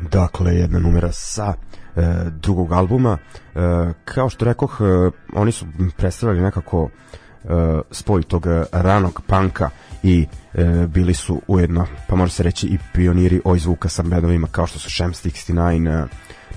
Dakle 0.00 0.54
jedna 0.54 0.78
numera 0.78 1.12
sa 1.12 1.54
e, 1.96 2.02
drugog 2.30 2.72
albuma. 2.72 3.18
E, 3.54 3.58
kao 4.04 4.28
što 4.28 4.44
rekoh, 4.44 4.78
e, 4.80 5.10
oni 5.34 5.52
su 5.52 5.66
predstavljali 5.96 6.42
nekako 6.42 6.88
e, 6.88 7.48
spoj 7.90 8.22
tog 8.22 8.46
ranog 8.72 9.22
panka 9.26 9.70
i 10.02 10.26
e, 10.54 10.86
bili 10.86 11.14
su 11.14 11.40
ujedno, 11.46 11.86
pa 12.08 12.16
može 12.16 12.32
se 12.32 12.42
reći 12.42 12.66
i 12.66 12.78
pioniri 12.92 13.40
oj 13.44 13.58
zvuka 13.58 13.88
sa 13.88 14.02
bendovima 14.02 14.48
kao 14.50 14.66
što 14.66 14.78
su 14.78 14.90
Sham 14.90 15.12
69, 15.12 16.02
uh, 16.02 16.10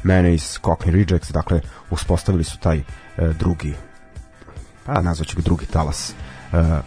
Mayonnaise, 0.03 0.59
Cockney 0.61 0.91
Rejects, 0.91 1.31
dakle 1.31 1.61
uspostavili 1.89 2.43
su 2.43 2.59
taj 2.59 2.77
e, 2.77 2.83
drugi 3.39 3.73
pa 4.85 5.01
nazvaću 5.01 5.35
ga 5.35 5.41
drugi 5.41 5.65
talas 5.65 6.11
e, 6.11 6.13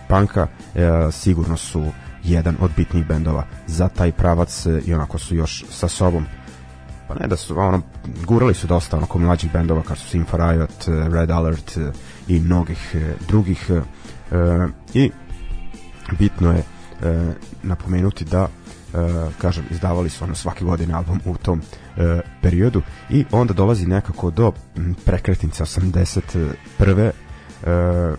panka, 0.09 0.47
e, 0.75 0.89
sigurno 1.13 1.57
su 1.57 1.87
jedan 2.25 2.57
od 2.61 2.71
bitnih 2.77 3.07
bendova 3.07 3.45
za 3.67 3.89
taj 3.89 4.13
pravac 4.13 4.67
e, 4.67 4.81
i 4.85 4.95
onako 4.95 5.19
su 5.19 5.35
još 5.37 5.65
sa 5.71 5.89
sobom 5.89 6.27
pa 7.13 7.19
ne 7.19 7.29
da 7.29 7.37
su 7.37 7.59
ono 7.59 7.81
gurali 8.27 8.55
su 8.55 8.67
dosta 8.67 8.97
onako 8.97 9.19
mlađih 9.19 9.53
bendova 9.53 9.83
kao 9.83 9.97
su 9.97 10.17
Infrared, 10.17 10.71
e, 10.89 11.09
Red 11.09 11.31
Alert 11.31 11.77
e, 11.77 11.93
i 12.29 12.41
mnogih 12.41 12.95
e, 12.95 13.15
drugih 13.29 13.71
i 14.95 15.11
bitno 16.19 16.53
je 16.53 16.63
napomenuti 17.63 18.25
da 18.25 18.49
kažem 19.39 19.65
izdavali 19.71 20.11
su 20.11 20.25
ono 20.25 20.35
svake 20.35 20.65
godine 20.65 20.95
album 20.95 21.21
u 21.25 21.37
tom 21.37 21.63
e, 21.97 22.21
periodu 22.43 22.83
i 23.11 23.25
onda 23.31 23.55
dolazi 23.55 23.87
nekako 23.87 24.31
do 24.31 24.53
prekretnice 25.05 25.65
81. 25.65 27.11
E, 27.67 28.15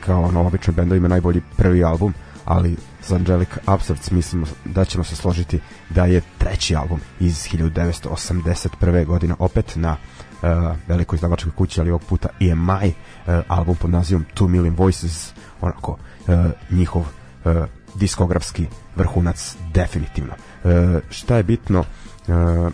kao 0.00 0.22
ono 0.22 0.46
obično 0.46 0.72
bendovima 0.72 1.08
najbolji 1.08 1.42
prvi 1.56 1.84
album 1.84 2.14
ali 2.44 2.76
za 3.08 3.16
Angelic 3.16 3.48
Upstarts 3.74 4.10
mislimo 4.10 4.46
da 4.64 4.84
ćemo 4.84 5.04
se 5.04 5.16
složiti 5.16 5.60
da 5.90 6.04
je 6.04 6.22
treći 6.38 6.76
album 6.76 7.00
iz 7.20 7.48
1981. 7.52 9.04
godine 9.06 9.34
opet 9.38 9.72
na 9.76 9.96
uh, 10.42 10.48
velikoj 10.88 11.16
izdavačkoj 11.16 11.52
kući, 11.52 11.80
ali 11.80 11.90
ovog 11.90 12.02
puta 12.08 12.28
EMI, 12.40 12.88
uh, 13.26 13.34
album 13.48 13.76
pod 13.76 13.90
nazivom 13.90 14.24
Two 14.34 14.48
Million 14.48 14.74
Voices, 14.74 15.32
onako 15.60 15.92
uh, 15.92 16.34
njihov 16.70 17.02
uh, 17.02 17.52
diskografski 17.94 18.66
vrhunac 18.96 19.56
definitivno. 19.72 20.32
Uh, 20.64 20.70
šta 21.10 21.36
je 21.36 21.42
bitno 21.42 21.80
uh, 21.80 22.72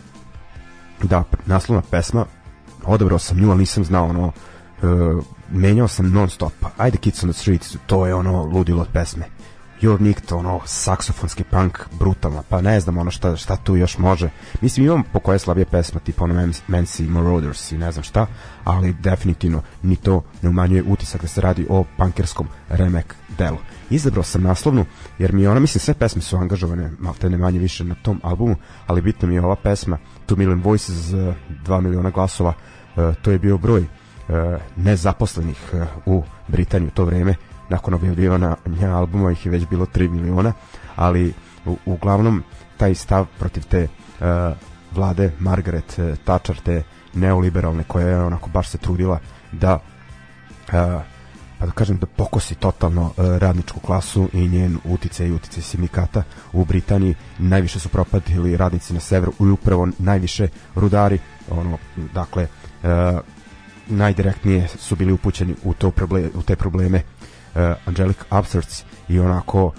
da 1.02 1.24
naslovna 1.46 1.82
pesma 1.90 2.26
odabrao 2.84 3.18
sam 3.18 3.38
nju, 3.38 3.50
ali 3.50 3.58
nisam 3.58 3.84
znao 3.84 4.06
ono 4.06 4.26
uh, 4.26 5.24
menjao 5.50 5.88
sam 5.88 6.12
non 6.12 6.30
stop 6.30 6.52
ajde 6.76 6.98
Kids 6.98 7.24
on 7.24 7.30
the 7.30 7.40
Streets, 7.40 7.76
to 7.86 8.06
je 8.06 8.14
ono 8.14 8.44
ludilo 8.44 8.82
od 8.82 8.88
pesme 8.92 9.24
Your 9.82 10.00
Nick, 10.00 10.32
ono, 10.32 10.60
saksofonski 10.64 11.44
punk, 11.44 11.78
brutalno, 11.98 12.42
pa 12.48 12.60
ne 12.60 12.80
znam 12.80 12.98
ono 12.98 13.10
šta, 13.10 13.36
šta 13.36 13.56
tu 13.56 13.76
još 13.76 13.98
može. 13.98 14.30
Mislim, 14.60 14.86
imam 14.86 15.02
po 15.12 15.20
koje 15.20 15.38
slabije 15.38 15.64
pesma, 15.64 16.00
tipa 16.00 16.24
ono 16.24 16.34
Mancy 16.68 17.08
Marauders 17.08 17.72
i 17.72 17.78
ne 17.78 17.92
znam 17.92 18.02
šta, 18.02 18.26
ali 18.64 18.92
definitivno 18.92 19.62
ni 19.82 19.96
to 19.96 20.22
ne 20.42 20.48
umanjuje 20.48 20.82
utisak 20.82 21.22
da 21.22 21.28
se 21.28 21.40
radi 21.40 21.66
o 21.70 21.84
punkerskom 21.96 22.48
remek 22.68 23.14
delu. 23.38 23.58
Izabrao 23.90 24.22
sam 24.22 24.42
naslovnu, 24.42 24.86
jer 25.18 25.32
mi 25.32 25.46
ona, 25.46 25.60
mislim, 25.60 25.80
sve 25.80 25.94
pesme 25.94 26.22
su 26.22 26.36
angažovane, 26.36 26.90
malte 26.98 27.30
ne 27.30 27.38
manje 27.38 27.58
više 27.58 27.84
na 27.84 27.94
tom 27.94 28.20
albumu, 28.22 28.56
ali 28.86 29.02
bitno 29.02 29.28
mi 29.28 29.34
je 29.34 29.44
ova 29.44 29.56
pesma, 29.56 29.98
Two 30.28 30.36
Million 30.36 30.62
Voices, 30.62 30.96
2 30.96 31.80
miliona 31.80 32.10
glasova, 32.10 32.52
uh, 32.96 33.14
to 33.22 33.30
je 33.30 33.38
bio 33.38 33.58
broj 33.58 33.80
uh, 33.80 33.86
nezaposlenih 34.76 35.72
u 36.06 36.22
Britaniji 36.48 36.88
u 36.88 36.90
to 36.90 37.04
vreme, 37.04 37.34
nakon 37.70 37.94
objavljivanja 37.94 38.56
albuma 38.94 39.32
ih 39.32 39.46
je 39.46 39.52
već 39.52 39.66
bilo 39.66 39.86
3 39.86 40.10
miliona, 40.10 40.52
ali 40.96 41.32
u, 41.66 41.76
uglavnom 41.86 42.42
taj 42.76 42.94
stav 42.94 43.26
protiv 43.38 43.62
te 43.68 43.88
uh, 44.20 44.26
vlade 44.92 45.32
Margaret 45.38 45.98
uh, 45.98 46.18
Thatcher, 46.24 46.60
te 46.60 46.82
neoliberalne 47.14 47.84
koja 47.84 48.08
je 48.08 48.24
onako 48.24 48.50
baš 48.50 48.68
se 48.68 48.78
trudila 48.78 49.18
da 49.52 49.74
uh, 49.74 51.02
pa 51.58 51.66
da 51.66 51.72
kažem 51.72 51.98
da 51.98 52.06
pokosi 52.06 52.54
totalno 52.54 53.02
uh, 53.02 53.12
radničku 53.16 53.80
klasu 53.80 54.28
i 54.32 54.48
njen 54.48 54.78
utice 54.84 55.28
i 55.28 55.32
utice 55.32 55.62
sindikata 55.62 56.22
u 56.52 56.64
Britaniji 56.64 57.14
najviše 57.38 57.80
su 57.80 57.88
propadili 57.88 58.56
radnici 58.56 58.94
na 58.94 59.00
severu 59.00 59.32
i 59.40 59.44
upravo 59.44 59.88
najviše 59.98 60.48
rudari 60.74 61.18
ono 61.50 61.78
dakle 62.14 62.46
uh, 62.82 62.88
najdirektnije 63.88 64.68
su 64.68 64.96
bili 64.96 65.12
upućeni 65.12 65.54
u 65.64 65.74
to 65.74 65.90
probleme, 65.90 66.28
u 66.34 66.42
te 66.42 66.56
probleme 66.56 67.02
Angelic 67.86 68.16
Upstarts 68.38 68.84
i 69.08 69.20
onako 69.20 69.64
uh, 69.64 69.72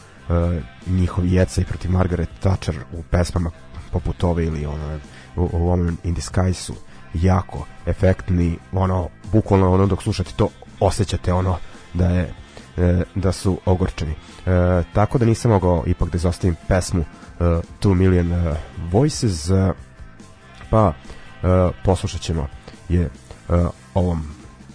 njihovi 0.88 1.34
jeca 1.34 1.62
i 1.62 1.65
protiv 1.65 1.91
Margaret 1.91 2.29
Thatcher 2.39 2.75
u 2.93 3.03
pesmama 3.03 3.51
poput 3.91 4.23
ove 4.23 4.45
ili 4.45 4.65
ono 4.65 4.99
Woman 5.36 5.95
in 6.03 6.15
the 6.15 6.21
Sky 6.21 6.53
su 6.53 6.73
jako 7.13 7.65
efektni 7.86 8.57
ono 8.71 9.10
bukvalno 9.31 9.73
ono 9.73 9.86
dok 9.86 10.03
slušate 10.03 10.31
to 10.36 10.49
osjećate 10.79 11.34
ono 11.34 11.57
da 11.93 12.05
je 12.05 12.34
e, 12.77 13.03
da 13.15 13.31
su 13.31 13.60
ogorčeni. 13.65 14.12
E, 14.12 14.84
tako 14.93 15.17
da 15.17 15.25
nisam 15.25 15.51
mogao 15.51 15.84
ipak 15.88 16.10
da 16.10 16.15
izostavim 16.15 16.55
pesmu 16.67 17.01
e, 17.01 17.43
Two 17.81 17.93
Million 17.93 18.31
uh, 18.31 18.57
Voices 18.91 19.49
uh, 19.49 19.69
pa 20.69 20.88
uh, 20.88 21.75
poslušat 21.84 22.21
ćemo 22.21 22.47
je 22.89 23.10
uh, 23.49 23.57
ovom 23.93 24.23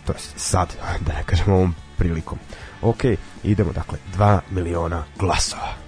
to 0.07 0.13
je 0.13 0.19
sad 0.37 0.69
da 1.07 1.13
ne 1.13 1.23
kažem 1.27 1.53
ovom 1.53 1.75
prilikom 1.99 2.39
Ok, 2.87 3.05
idemo 3.43 3.73
dakle, 3.73 3.99
2 4.17 4.41
miliona 4.51 5.05
glasova. 5.19 5.86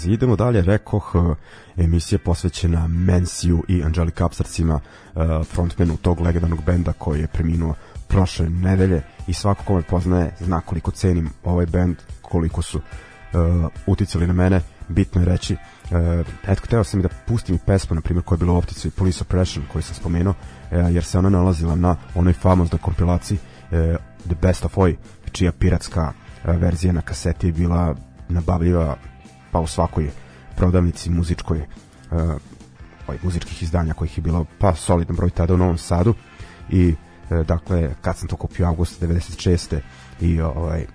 Voices. 0.00 0.14
Idemo 0.14 0.36
dalje, 0.36 0.62
rekoh, 0.62 1.14
uh, 1.14 1.36
emisija 1.76 2.18
posvećena 2.18 2.86
Mensiju 2.86 3.64
i 3.68 3.82
Angelica 3.82 4.26
Upstarcima, 4.26 4.74
uh, 4.74 5.46
frontmenu 5.46 5.96
tog 5.96 6.20
legendarnog 6.20 6.64
benda 6.64 6.92
koji 6.92 7.20
je 7.20 7.26
preminuo 7.26 7.74
prošle 8.08 8.48
nedelje 8.48 9.02
i 9.26 9.34
svako 9.34 9.64
ko 9.64 9.74
me 9.74 9.82
poznaje 9.82 10.34
zna 10.40 10.60
koliko 10.60 10.90
cenim 10.90 11.30
ovaj 11.44 11.66
band, 11.66 11.96
koliko 12.22 12.62
su 12.62 12.78
uh, 12.78 12.82
uticali 13.86 14.26
na 14.26 14.32
mene, 14.32 14.60
bitno 14.88 15.20
je 15.20 15.24
reći 15.24 15.54
uh, 15.54 16.26
eto, 16.48 16.62
hteo 16.64 16.84
sam 16.84 17.00
i 17.00 17.02
da 17.02 17.08
pustim 17.26 17.58
pesmu, 17.58 17.94
na 17.94 18.00
primjer, 18.00 18.24
koja 18.24 18.36
je 18.36 18.38
bila 18.38 18.52
u 18.52 18.56
optici 18.56 18.90
Police 18.90 19.24
Oppression, 19.24 19.64
koju 19.72 19.82
sam 19.82 19.94
spomenuo, 19.94 20.34
uh, 20.70 20.94
jer 20.94 21.04
se 21.04 21.18
ona 21.18 21.30
nalazila 21.30 21.76
na 21.76 21.96
onoj 22.14 22.32
famoznoj 22.32 22.78
kompilaciji 22.78 23.38
uh, 23.38 23.96
The 24.26 24.34
Best 24.42 24.64
of 24.64 24.78
Oi, 24.78 24.96
čija 25.32 25.52
piratska 25.52 26.12
uh, 26.44 26.56
verzija 26.56 26.92
na 26.92 27.00
kaseti 27.00 27.46
je 27.46 27.52
bila 27.52 27.94
nabavljiva 28.28 28.96
pa 29.52 29.60
u 29.60 29.66
svakoj 29.66 30.10
prodavnici 30.56 31.10
muzičkoj 31.10 31.58
uh, 31.58 32.18
ovaj, 33.06 33.18
muzičkih 33.22 33.62
izdanja 33.62 33.94
kojih 33.94 34.18
je 34.18 34.22
bilo 34.22 34.46
pa 34.58 34.74
solidan 34.74 35.16
broj 35.16 35.30
tada 35.30 35.54
u 35.54 35.56
Novom 35.56 35.78
Sadu 35.78 36.14
i 36.70 36.94
uh, 37.30 37.46
dakle 37.46 37.94
kad 38.00 38.16
sam 38.16 38.28
to 38.28 38.36
kupio 38.36 38.66
avgusta 38.66 39.06
96. 39.06 39.80
i 40.20 40.40
ovaj 40.40 40.86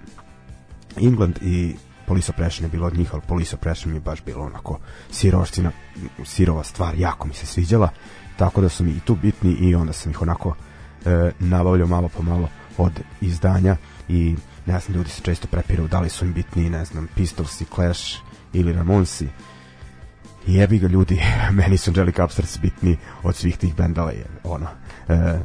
England 1.01 1.39
i 1.41 1.75
Police 2.05 2.31
Oppression 2.31 2.65
je 2.65 2.69
bilo 2.69 2.87
od 2.87 2.97
njih, 2.97 3.13
ali 3.13 3.21
Police 3.27 3.55
Oppression 3.55 3.91
mi 3.91 3.97
je 3.97 4.01
baš 4.01 4.23
bilo 4.25 4.43
onako 4.43 4.79
siroština, 5.11 5.71
sirova 6.25 6.63
stvar, 6.63 6.99
jako 6.99 7.27
mi 7.27 7.33
se 7.33 7.45
sviđala, 7.45 7.89
tako 8.37 8.61
da 8.61 8.69
su 8.69 8.83
mi 8.83 8.91
i 8.91 8.99
tu 8.99 9.15
bitni 9.15 9.51
i 9.51 9.75
onda 9.75 9.93
sam 9.93 10.11
ih 10.11 10.21
onako 10.21 10.55
e, 11.05 11.31
nabavljao 11.39 11.87
malo 11.87 12.09
po 12.09 12.23
malo 12.23 12.49
od 12.77 13.01
izdanja 13.21 13.77
i 14.09 14.35
ne 14.65 14.79
znam, 14.79 14.97
ljudi 14.97 15.09
se 15.09 15.21
često 15.21 15.47
prepiraju 15.47 15.87
da 15.87 15.99
li 15.99 16.09
su 16.09 16.25
im 16.25 16.33
bitni, 16.33 16.69
ne 16.69 16.85
znam, 16.85 17.07
Pistols 17.15 17.61
i 17.61 17.65
Clash 17.75 18.17
ili 18.55 18.73
Ramonsi. 18.73 19.27
Jebi 20.47 20.79
ga 20.79 20.87
ljudi, 20.87 21.21
meni 21.59 21.77
su 21.77 21.89
Angelic 21.89 22.19
Upstarts 22.19 22.59
bitni 22.59 22.97
od 23.23 23.35
svih 23.35 23.57
tih 23.57 23.75
bendova, 23.75 24.11
je, 24.11 24.25
ono, 24.43 24.67
e, 25.07 25.39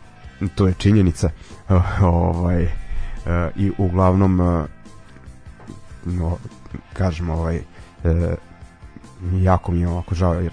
to 0.55 0.67
je 0.67 0.75
činjenica, 0.75 1.31
o, 1.69 1.83
ovaj, 2.03 2.63
e, 2.63 2.71
i 3.57 3.73
uglavnom 3.79 4.41
e, 4.41 4.67
no, 6.05 6.37
kažem, 6.93 7.31
ovaj, 7.31 7.57
e, 7.57 7.63
jako 9.33 9.73
mi 9.73 9.81
je 9.81 9.89
ovako 9.89 10.15
žao, 10.15 10.35
jer 10.35 10.53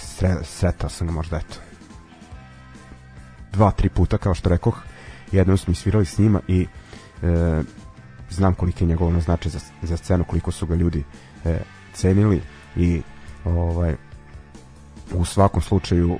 sre, 0.00 0.36
sretao 0.42 0.90
sam 0.90 1.06
ga 1.06 1.12
možda, 1.12 1.36
eto, 1.36 1.56
dva, 3.52 3.70
tri 3.70 3.88
puta, 3.88 4.18
kao 4.18 4.34
što 4.34 4.48
rekoh, 4.48 4.82
jednom 5.32 5.56
smo 5.58 5.74
svirali 5.74 6.06
s 6.06 6.18
njima 6.18 6.40
i 6.48 6.66
e, 7.22 7.62
znam 8.30 8.54
koliko 8.54 8.84
je 8.84 8.88
njegovo 8.88 9.20
značaj 9.20 9.50
za, 9.50 9.58
za 9.82 9.96
scenu, 9.96 10.24
koliko 10.24 10.52
su 10.52 10.66
ga 10.66 10.74
ljudi 10.74 10.98
e, 10.98 11.04
cenili 11.94 12.42
i 12.76 13.02
ovaj 13.44 13.94
u 15.14 15.24
svakom 15.24 15.62
slučaju 15.62 16.18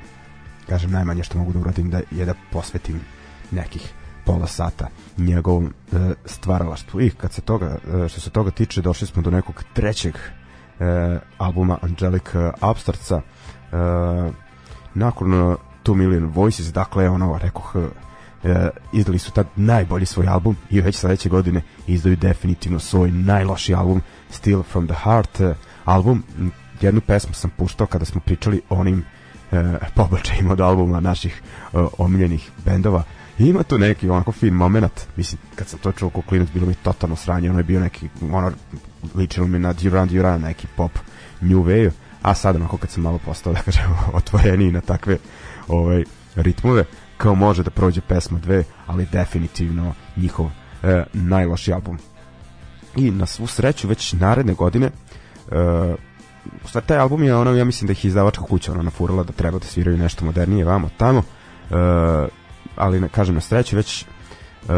kažem 0.69 0.91
najmanje 0.91 1.23
što 1.23 1.39
mogu 1.39 1.53
da 1.53 1.59
uradim 1.59 1.91
da 1.91 2.01
je 2.11 2.25
da 2.25 2.35
posvetim 2.53 3.01
nekih 3.51 3.93
pola 4.25 4.47
sata 4.47 4.89
njegovom 5.17 5.67
e, 5.67 5.97
stvaralaštvu. 6.25 7.01
I 7.01 7.11
kad 7.11 7.33
se 7.33 7.41
toga 7.41 7.67
e, 8.05 8.09
što 8.09 8.21
se 8.21 8.31
toga 8.31 8.51
tiče 8.51 8.83
došli 8.83 9.07
smo 9.07 9.23
do 9.23 9.31
nekog 9.31 9.65
trećeg 9.73 10.15
e, 10.15 11.19
albuma 11.39 11.79
Angelic 11.83 12.25
Upstartsa 12.71 13.17
e, 13.17 13.23
nakon 14.95 15.57
Two 15.85 15.95
Million 15.95 16.27
Voices 16.27 16.73
dakle 16.73 17.09
ono 17.09 17.39
rekoh 17.39 17.73
e, 17.77 18.08
izdali 18.93 19.19
su 19.19 19.31
tad 19.31 19.47
najbolji 19.57 20.07
svoj 20.07 20.27
album 20.29 20.57
i 20.71 20.81
već 20.81 20.97
sledeće 20.97 21.29
godine 21.29 21.63
izdaju 21.87 22.17
definitivno 22.17 22.79
svoj 22.79 23.11
najloši 23.11 23.75
album 23.75 24.03
Still 24.31 24.63
from 24.63 24.87
the 24.87 24.97
Heart. 25.03 25.41
E, 25.41 25.55
album 25.85 26.23
jednu 26.81 27.01
pesmu 27.01 27.35
sam 27.35 27.51
puštao 27.57 27.87
kada 27.87 28.05
smo 28.05 28.21
pričali 28.21 28.61
o 28.71 28.75
onim 28.75 29.05
e, 29.53 29.75
pobačajima 29.95 30.53
od 30.53 30.61
albuma 30.61 31.01
naših 31.01 31.43
e, 31.43 31.77
omiljenih 31.99 32.51
bendova. 32.65 33.03
Ima 33.39 33.63
tu 33.63 33.79
neki 33.79 34.09
onako 34.09 34.33
fin 34.33 34.55
moment, 34.55 35.07
mislim, 35.17 35.41
kad 35.55 35.69
sam 35.69 35.79
to 35.79 35.93
čuo 35.93 36.11
kao 36.11 36.23
klinac, 36.23 36.49
bilo 36.55 36.67
mi 36.67 36.75
totalno 36.75 37.17
sranje, 37.17 37.51
ono 37.51 37.59
je 37.59 37.65
bio 37.65 37.81
neki, 37.81 38.09
ono, 38.33 38.53
ličilo 39.15 39.47
mi 39.47 39.59
na 39.59 39.73
Duran 39.73 40.09
Duran, 40.09 40.41
neki 40.41 40.67
pop 40.77 40.93
New 41.41 41.65
Wave, 41.65 41.91
a 42.23 42.35
sad 42.35 42.57
onako 42.57 42.77
kad 42.77 42.91
sam 42.91 43.03
malo 43.03 43.19
postao, 43.19 43.53
da 43.53 43.61
kažem, 43.61 43.85
otvoreniji 44.13 44.73
na 44.73 44.81
takve 44.81 45.19
ovaj, 45.69 46.05
ritmove, 46.35 46.85
kao 47.19 47.35
može 47.35 47.63
da 47.63 47.71
prođe 47.71 48.01
pesma 48.01 48.39
dve, 48.39 48.65
ali 48.87 49.07
definitivno 49.13 49.95
njihov 50.17 50.51
e, 50.83 51.05
najloši 51.13 51.73
album. 51.73 51.99
I 52.97 53.11
na 53.11 53.27
svu 53.27 53.47
sreću 53.47 53.89
već 53.89 54.13
naredne 54.13 54.55
godine 54.55 54.91
e, 55.51 55.95
Stvar, 56.65 56.85
taj 56.85 56.99
album 56.99 57.23
je 57.23 57.37
ono, 57.37 57.55
ja 57.55 57.65
mislim 57.65 57.87
da 57.87 57.93
ih 57.93 58.05
izdavačka 58.05 58.45
kuća 58.45 58.73
ona 58.73 58.83
nafurala 58.83 59.23
da 59.23 59.33
treba 59.33 59.59
da 59.59 59.65
sviraju 59.65 59.99
nešto 59.99 60.25
modernije 60.25 60.65
vamo 60.65 60.89
tamo. 60.97 61.19
E, 61.19 61.75
ali 62.79 63.01
ne 63.01 63.09
kažem 63.09 63.35
na 63.35 63.41
sreću 63.41 63.77
već 63.77 64.05
uh, 64.63 64.75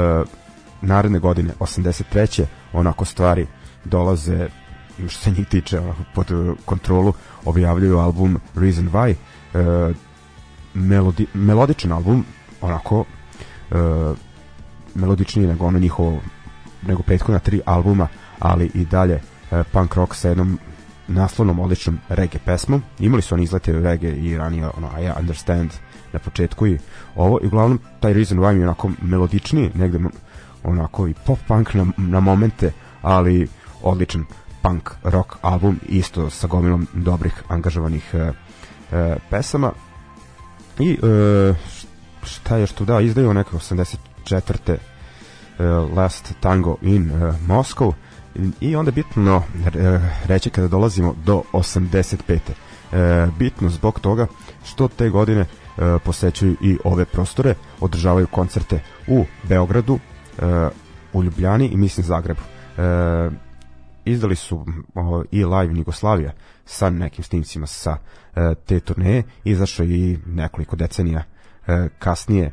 naredne 0.83 1.18
godine 1.18 1.53
83. 1.61 2.44
onako 2.72 3.05
stvari 3.05 3.46
dolaze 3.85 4.48
što 5.09 5.22
se 5.22 5.31
njih 5.31 5.48
tiče 5.48 5.81
pod 6.14 6.26
kontrolu 6.64 7.12
objavljuju 7.44 7.98
album 7.98 8.40
Reason 8.55 8.90
Why 8.90 9.14
uh, 9.14 9.96
melodi, 10.74 11.26
melodičan 11.35 11.92
album 11.92 12.24
onako 12.61 12.98
uh, 13.00 14.16
melodičniji 14.94 15.46
nego 15.46 15.66
ono 15.66 15.78
njihovo 15.78 16.20
nego 16.87 17.02
prethodna 17.02 17.38
tri 17.38 17.61
albuma 17.64 18.09
ali 18.38 18.70
i 18.74 18.85
dalje 18.85 19.14
uh, 19.14 19.59
punk 19.72 19.94
rock 19.94 20.14
sa 20.14 20.28
jednom 20.28 20.59
naslovnom 21.09 21.59
odličnom 21.59 21.98
reggae 22.09 22.40
pesmom. 22.44 22.83
Imali 22.98 23.22
su 23.22 23.35
oni 23.35 23.44
izlete 23.44 23.72
reggae 23.72 24.12
i 24.12 24.38
ranije 24.38 24.68
ono 24.76 24.88
I 25.00 25.11
Understand 25.20 25.70
na 26.12 26.18
početku 26.18 26.66
i 26.66 26.78
ovo 27.16 27.38
i 27.42 27.46
uglavnom 27.46 27.80
taj 28.00 28.12
Reason 28.12 28.38
Why 28.38 28.52
mi 28.52 28.61
je 28.61 28.64
onako 28.64 28.90
melodičniji 29.02 29.70
negde 29.74 29.98
onako 30.64 31.09
i 31.09 31.14
pop 31.26 31.38
punk 31.48 31.74
na, 31.74 31.87
na 31.96 32.20
momente 32.20 32.72
ali 33.02 33.48
odličan 33.83 34.24
punk 34.62 34.90
rock 35.02 35.37
album 35.42 35.80
isto 35.88 36.30
sa 36.30 36.46
gomilom 36.46 36.87
dobrih 36.94 37.42
angažovanih 37.48 38.14
e, 38.14 38.33
e, 38.96 39.16
pesama 39.30 39.72
i 40.80 40.92
e, 40.92 41.54
šta 42.22 42.56
je 42.56 42.66
što 42.66 42.84
da 42.84 43.00
izdaju 43.00 43.34
neke 43.34 43.50
84. 43.50 44.76
E, 45.58 45.64
Last 45.96 46.34
Tango 46.40 46.76
in 46.82 47.10
e, 47.10 47.32
Moscow 47.48 47.92
i 48.60 48.76
onda 48.76 48.90
bitno 48.90 49.42
e, 49.74 50.00
reći 50.26 50.50
kada 50.50 50.68
dolazimo 50.68 51.14
do 51.24 51.42
85. 51.52 52.38
E, 52.92 53.26
bitno 53.38 53.68
zbog 53.68 54.00
toga 54.00 54.26
što 54.64 54.88
te 54.88 55.08
godine 55.08 55.40
e, 55.40 55.46
posećuju 56.04 56.56
i 56.62 56.78
ove 56.84 57.04
prostore, 57.04 57.54
održavaju 57.80 58.26
koncerte 58.26 58.80
u 59.06 59.24
Beogradu, 59.42 59.98
e, 60.38 60.68
u 61.12 61.24
Ljubljani 61.24 61.66
i 61.66 61.76
mislim 61.76 62.06
Zagrebu. 62.06 62.40
E, 62.78 63.49
izdali 64.04 64.36
su 64.36 64.66
o, 64.94 65.24
i 65.30 65.44
live 65.44 65.78
Jugoslavija 65.78 66.32
sa 66.64 66.90
nekim 66.90 67.24
snimcima 67.24 67.66
sa 67.66 67.96
e, 68.36 68.54
te 68.66 68.80
turneje, 68.80 69.22
izašao 69.44 69.86
i 69.86 70.18
nekoliko 70.26 70.76
decenija 70.76 71.22
e, 71.66 71.88
kasnije 71.98 72.46
e, 72.46 72.52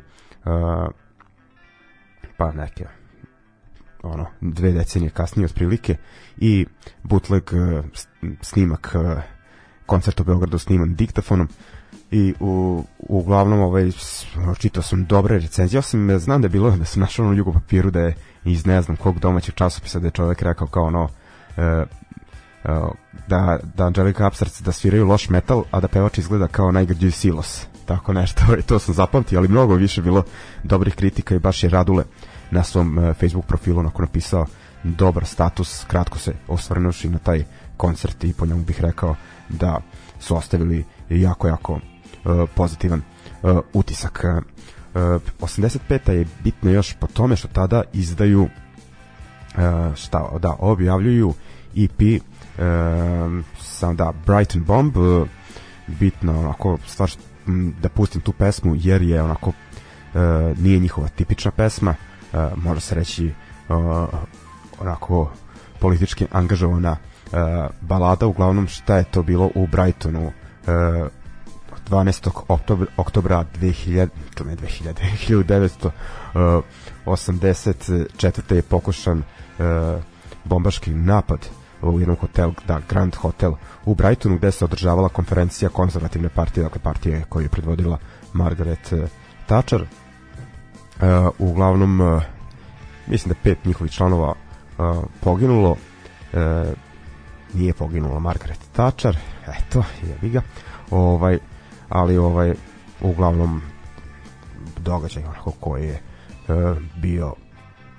pa 2.36 2.52
neke 2.52 2.86
ono 4.02 4.26
dve 4.40 4.72
decenije 4.72 5.10
kasnije 5.10 5.46
otprilike. 5.46 5.96
I 6.36 6.66
bootleg 7.02 7.42
e, 7.52 7.82
snimak 8.42 8.94
e, 8.94 9.22
koncerta 9.86 10.22
u 10.22 10.26
Beogradu 10.26 10.58
sniman 10.58 10.94
diktafonom. 10.94 11.48
I 12.10 12.34
u, 12.40 12.84
uglavnom 12.98 13.60
ovaj, 13.60 13.90
čitao 14.58 14.82
sam 14.82 15.04
dobre 15.04 15.38
recenzije, 15.38 15.78
osim 15.78 16.18
znam 16.18 16.42
da 16.42 16.46
je 16.46 16.50
bilo 16.50 16.70
da 16.70 16.84
sam 16.84 17.00
našao 17.00 17.26
na 17.26 17.36
jugu 17.36 17.52
papiru 17.52 17.90
da 17.90 18.00
je 18.00 18.14
iz 18.44 18.66
ne 18.66 18.82
znam 18.82 18.96
kog 18.96 19.18
domaćeg 19.18 19.54
časopisa 19.54 19.98
da 19.98 20.06
je 20.06 20.10
čovjek 20.10 20.42
rekao 20.42 20.66
kao 20.66 20.84
ono 20.84 21.04
e, 21.04 21.08
e, 21.08 21.17
da, 23.28 23.58
da 23.74 23.84
Angelica 23.84 24.26
Upstarts 24.26 24.60
da 24.62 24.72
sviraju 24.72 25.06
loš 25.06 25.28
metal, 25.28 25.64
a 25.70 25.80
da 25.80 25.88
pevač 25.88 26.18
izgleda 26.18 26.48
kao 26.48 26.72
najgrđi 26.72 27.10
silos. 27.10 27.66
Tako 27.86 28.12
nešto, 28.12 28.42
to 28.68 28.78
sam 28.78 28.94
zapamtio, 28.94 29.38
ali 29.38 29.48
mnogo 29.48 29.74
više 29.74 30.02
bilo 30.02 30.22
dobrih 30.62 30.94
kritika 30.94 31.34
i 31.34 31.38
baš 31.38 31.62
je 31.62 31.70
Radule 31.70 32.04
na 32.50 32.64
svom 32.64 32.98
e, 32.98 33.14
Facebook 33.14 33.46
profilu 33.46 33.78
onako 33.78 34.02
napisao 34.02 34.46
dobar 34.82 35.24
status, 35.24 35.84
kratko 35.84 36.18
se 36.18 36.34
osvrnuši 36.48 37.08
na 37.08 37.18
taj 37.18 37.44
koncert 37.76 38.24
i 38.24 38.32
po 38.32 38.46
njemu 38.46 38.62
bih 38.62 38.80
rekao 38.80 39.16
da 39.48 39.80
su 40.20 40.36
ostavili 40.36 40.84
jako, 41.08 41.48
jako 41.48 41.80
E, 42.24 42.46
pozitivan 42.54 43.02
uh, 43.42 43.58
utisak. 43.72 44.24
Uh, 44.24 44.42
85. 45.40 46.10
je 46.10 46.26
bitno 46.44 46.70
još 46.70 46.94
po 46.94 47.06
tome 47.06 47.36
što 47.36 47.48
tada 47.48 47.82
izdaju 47.92 48.42
uh, 48.42 49.94
šta, 49.94 50.30
da, 50.40 50.56
objavljuju 50.58 51.34
EP 51.76 52.00
uh, 52.00 53.44
sam 53.60 53.96
da 53.96 54.12
Brighton 54.26 54.64
Bomb 54.64 54.96
uh, 54.96 55.28
bitno 55.86 56.40
onako 56.40 56.78
stvar 56.86 57.10
da 57.80 57.88
pustim 57.88 58.20
tu 58.20 58.32
pesmu 58.32 58.74
jer 58.76 59.02
je 59.02 59.22
onako 59.22 59.48
uh, 59.48 59.54
nije 60.58 60.78
njihova 60.78 61.08
tipična 61.08 61.50
pesma 61.50 61.94
uh, 62.32 62.40
može 62.56 62.80
se 62.80 62.94
reći 62.94 63.32
uh, 63.68 63.76
onako 64.80 65.30
politički 65.78 66.26
angažovana 66.32 66.96
uh, 67.32 67.38
balada, 67.80 68.26
uglavnom 68.26 68.68
šta 68.68 68.96
je 68.96 69.04
to 69.04 69.22
bilo 69.22 69.50
u 69.54 69.66
Brightonu 69.66 70.26
uh, 70.26 70.32
12. 71.90 72.30
oktobra, 72.48 72.86
oktobra 72.96 73.44
2000, 73.60 74.08
to 74.34 74.44
ne 74.44 74.56
2000, 74.56 75.90
1984. 76.34 78.54
je 78.58 78.62
pokušan 78.62 79.18
uh, 79.18 79.24
bombaški 80.44 80.90
napad 80.90 81.48
u 81.82 82.00
jednom 82.00 82.16
hotelu, 82.16 82.54
da, 82.66 82.80
Grand 82.88 83.14
Hotel 83.14 83.52
u 83.84 83.94
Brightonu 83.94 84.36
gde 84.36 84.50
se 84.50 84.64
održavala 84.64 85.08
konferencija 85.08 85.68
konzervativne 85.68 86.28
partije, 86.28 86.64
dakle 86.64 86.80
partije 86.82 87.24
koju 87.28 87.42
je 87.42 87.48
predvodila 87.48 87.98
Margaret 88.32 88.92
uh, 88.92 88.98
Thatcher. 89.46 89.82
Uh, 89.82 91.28
uglavnom, 91.38 92.00
uh, 92.00 92.22
mislim 93.06 93.28
da 93.28 93.40
pet 93.42 93.64
njihovih 93.64 93.92
članova 93.92 94.28
uh, 94.78 95.04
poginulo, 95.20 95.70
uh, 95.70 96.38
nije 97.54 97.74
poginula 97.74 98.18
Margaret 98.18 98.58
Thatcher, 98.72 99.16
eto, 99.58 99.84
jebi 100.08 100.30
ga, 100.30 100.42
ovaj, 100.90 101.38
ali 101.88 102.16
ovaj, 102.16 102.54
uglavnom 103.00 103.62
događaj 104.78 105.24
onako 105.24 105.50
koji 105.50 105.86
je 105.86 106.02
uh, 106.48 106.76
bio 106.96 107.34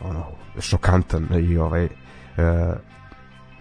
ono 0.02 0.26
šokantan 0.60 1.28
i 1.50 1.58
ovaj 1.58 1.88
uh, 2.40 2.76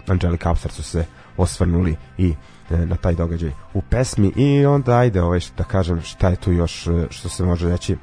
Angelica 0.07 0.51
Upstart 0.51 0.75
su 0.75 0.83
se 0.83 1.05
osvrnuli 1.37 1.95
i 2.17 2.29
uh, 2.69 2.79
na 2.79 2.95
taj 2.95 3.15
događaj 3.15 3.51
u 3.73 3.81
pesmi 3.81 4.33
i 4.35 4.65
onda 4.65 4.97
ajde 4.97 5.21
ovaj 5.21 5.39
da 5.57 5.63
kažem 5.63 6.01
šta 6.01 6.29
je 6.29 6.35
tu 6.35 6.51
još 6.51 6.87
uh, 6.87 7.03
što 7.09 7.29
se 7.29 7.43
može 7.43 7.69
reći 7.69 7.97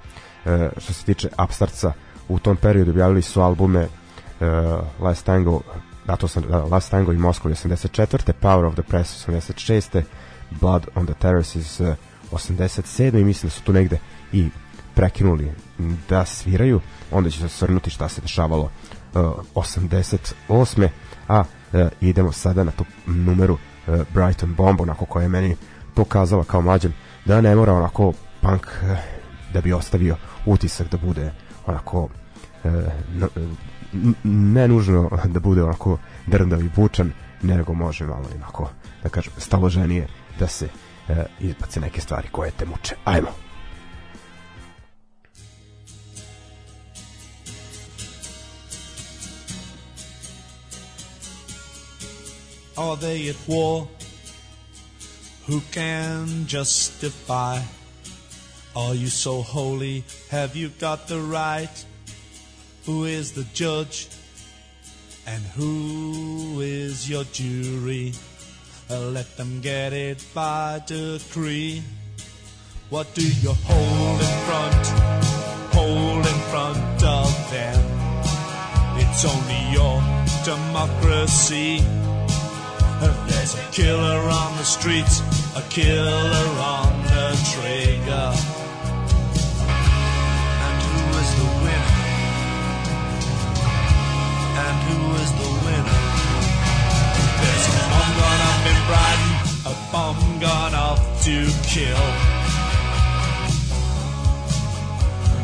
što 0.79 0.93
se 0.93 1.05
tiče 1.05 1.29
Upstartsa 1.45 1.93
u 2.29 2.39
tom 2.39 2.57
periodu 2.57 2.91
objavili 2.91 3.23
su 3.23 3.41
albume 3.41 3.89
Last 5.01 5.25
Tango 5.25 5.61
da 6.07 6.17
to 6.17 6.29
sam 6.29 6.43
uh, 6.45 6.73
Last 6.73 6.91
Tango 6.91 7.13
i 7.13 7.17
Moskva 7.17 7.51
84. 7.51 8.33
Power 8.41 8.65
of 8.65 8.75
the 8.75 8.83
Press 8.83 9.29
86. 9.29 10.03
Blood 10.61 10.87
on 10.95 11.07
the 11.07 11.15
Terraces 11.15 11.81
uh, 11.81 11.95
87. 12.33 13.21
i 13.21 13.25
mislim 13.25 13.49
da 13.49 13.55
su 13.55 13.63
tu 13.63 13.73
negde 13.73 13.99
i 14.33 14.49
prekinuli 14.95 15.53
da 16.09 16.25
sviraju, 16.25 16.81
onda 17.11 17.31
će 17.31 17.39
se 17.39 17.49
svrnuti 17.49 17.91
šta 17.91 18.09
se 18.09 18.21
dešavalo 18.21 18.71
88. 19.15 20.89
A 21.29 21.41
uh, 21.41 21.89
idemo 22.01 22.33
sada 22.33 22.65
na 22.65 22.71
tu 22.71 22.85
numeru 23.07 23.55
uh, 23.55 23.95
Brighton 24.15 24.55
Bomb, 24.55 24.81
onako 24.81 25.05
koja 25.05 25.23
je 25.23 25.29
meni 25.29 25.57
pokazala 25.95 26.45
kao 26.45 26.61
mlađem 26.61 26.95
da 27.25 27.41
ne 27.41 27.55
mora 27.55 27.73
onako 27.73 28.13
punk 28.41 28.67
da 29.53 29.61
bi 29.61 29.73
ostavio 29.73 30.17
utisak 30.47 30.91
da 30.91 30.97
bude 30.97 31.33
onako 31.67 32.09
ne 34.25 34.69
nužno 34.69 35.11
da 35.25 35.41
bude 35.41 35.63
onako 35.63 35.99
drndav 36.27 36.61
i 36.61 36.71
bučan, 36.77 37.13
nego 37.43 37.75
može 37.75 38.07
malo 38.07 38.25
onako, 38.35 38.71
da 39.03 39.09
kažem, 39.09 39.33
staloženije 39.37 40.09
da 40.39 40.47
se 40.47 40.69
uh, 41.09 41.17
izbace 41.41 41.81
neke 41.81 42.01
stvari 42.01 42.29
koje 42.33 42.51
te 42.51 42.67
muče. 42.67 42.95
Ajmo! 43.05 43.46
Are 52.79 52.97
they 52.97 53.29
at 53.29 53.37
war? 53.49 53.89
Who 55.47 55.61
can 55.73 56.47
justify? 56.47 57.63
Are 58.75 58.95
you 58.95 59.07
so 59.07 59.41
holy? 59.41 60.05
Have 60.31 60.55
you 60.55 60.69
got 60.69 61.09
the 61.09 61.21
right? 61.21 61.85
Who 62.85 63.05
is 63.05 63.33
the 63.33 63.45
judge? 63.55 64.09
And 65.27 65.43
who 65.57 66.61
is 66.61 67.09
your 67.09 67.25
jury? 67.25 68.13
Uh, 68.91 69.01
let 69.11 69.37
them 69.37 69.61
get 69.61 69.93
it 69.93 70.23
by 70.35 70.83
decree. 70.87 71.83
What 72.91 73.13
do 73.15 73.23
you 73.27 73.53
hold 73.53 74.21
in 74.21 74.37
front? 74.47 74.87
Hold 75.75 76.27
in 76.27 76.41
front 76.53 77.03
of 77.03 77.51
them. 77.51 77.81
It's 78.99 79.25
only 79.25 79.73
your 79.73 80.03
democracy. 80.45 81.83
There's 83.47 83.65
a 83.65 83.71
killer 83.71 84.19
on 84.29 84.57
the 84.57 84.65
streets, 84.65 85.21
a 85.55 85.63
killer 85.71 86.49
on 86.59 86.91
the 87.05 87.31
trigger. 87.55 88.33
And 90.67 90.77
who 90.83 91.03
is 91.23 91.31
the 91.39 91.47
winner? 91.63 91.95
And 94.67 94.77
who 94.89 94.99
is 95.23 95.31
the 95.39 95.51
winner? 95.63 96.03
There's 97.39 97.67
a 97.71 97.87
bomb 97.87 98.11
gone 98.19 98.43
up 98.51 98.63
in 98.67 98.79
Brighton, 98.91 99.33
a 99.63 99.75
bomb 99.93 100.21
gone 100.41 100.75
off 100.75 101.01
to 101.23 101.37
kill. 101.71 102.07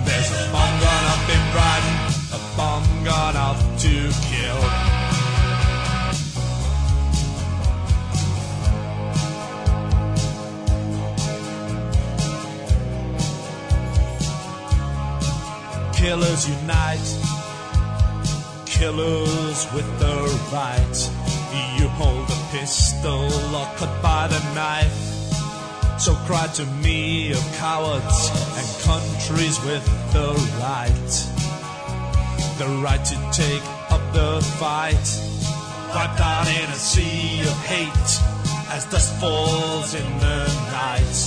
There's 0.03 0.31
a 0.33 0.51
bomb 0.51 0.75
gone 0.83 1.07
up 1.15 1.25
in 1.31 1.43
Brighton, 1.55 1.97
a 2.35 2.41
bomb 2.57 3.05
gone 3.05 3.37
off 3.37 3.63
to 3.83 4.11
kill. 4.27 4.92
Killers 16.03 16.49
unite, 16.49 16.99
killers 18.67 19.73
with 19.73 19.87
the 20.01 20.17
right. 20.53 20.99
You 21.79 21.87
hold 21.87 22.29
a 22.29 22.39
pistol 22.51 23.31
or 23.55 23.67
cut 23.77 24.03
by 24.03 24.27
the 24.27 24.41
knife. 24.53 24.93
So 26.01 26.15
cry 26.27 26.49
to 26.55 26.67
me 26.83 27.31
of 27.31 27.57
cowards 27.57 28.19
and 28.59 28.67
countries 28.83 29.63
with 29.65 29.87
the 30.13 30.35
right. 30.59 31.13
The 32.59 32.67
right 32.83 33.05
to 33.05 33.15
take 33.31 33.63
up 33.93 34.03
the 34.13 34.43
fight. 34.59 35.07
Wiped 35.95 36.21
out 36.21 36.49
in 36.49 36.69
a 36.69 36.81
sea 36.91 37.43
of 37.43 37.57
hate 37.65 38.13
as 38.75 38.87
dust 38.91 39.15
falls 39.21 39.95
in 39.95 40.19
the 40.19 40.39
night. 40.73 41.19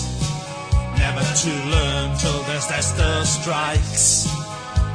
Never 0.99 1.23
to 1.23 1.51
learn 1.71 2.17
till 2.17 2.43
there's 2.43 2.67
Desta 2.67 3.23
strikes. 3.23 4.44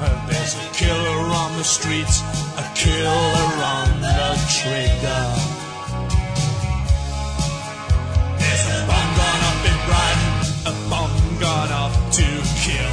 There's 0.00 0.54
a 0.54 0.72
killer 0.72 1.20
on 1.28 1.58
the 1.58 1.64
streets, 1.64 2.22
a 2.56 2.64
killer 2.74 3.52
on 3.76 4.00
the 4.00 4.32
trigger. 4.48 5.26
There's 8.40 8.64
a 8.64 8.80
bomb 8.88 9.10
gone 9.20 9.42
up 9.50 9.60
in 9.68 9.78
Brighton, 9.84 10.32
a 10.64 10.74
bomb 10.88 11.16
gone 11.38 11.72
off 11.82 11.94
to 12.16 12.26
kill. 12.64 12.92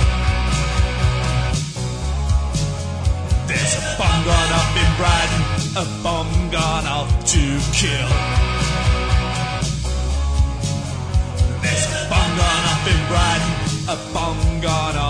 There's 3.47 3.73
a 3.79 3.95
bomb 3.97 4.19
gone 4.27 4.51
up 4.59 4.75
in 4.83 4.91
Brighton, 4.99 5.43
a 5.77 5.85
bomb 6.03 6.51
gone 6.51 6.87
off 6.87 7.09
to 7.31 7.43
kill. 7.71 8.11
There's 11.63 11.85
a 11.87 12.09
bomb 12.11 12.31
gone 12.35 12.65
up 12.73 12.83
in 12.91 12.99
Brighton, 13.07 13.53
a 13.87 13.97
bomb 14.13 14.59
gone 14.59 14.97
off 14.97 15.06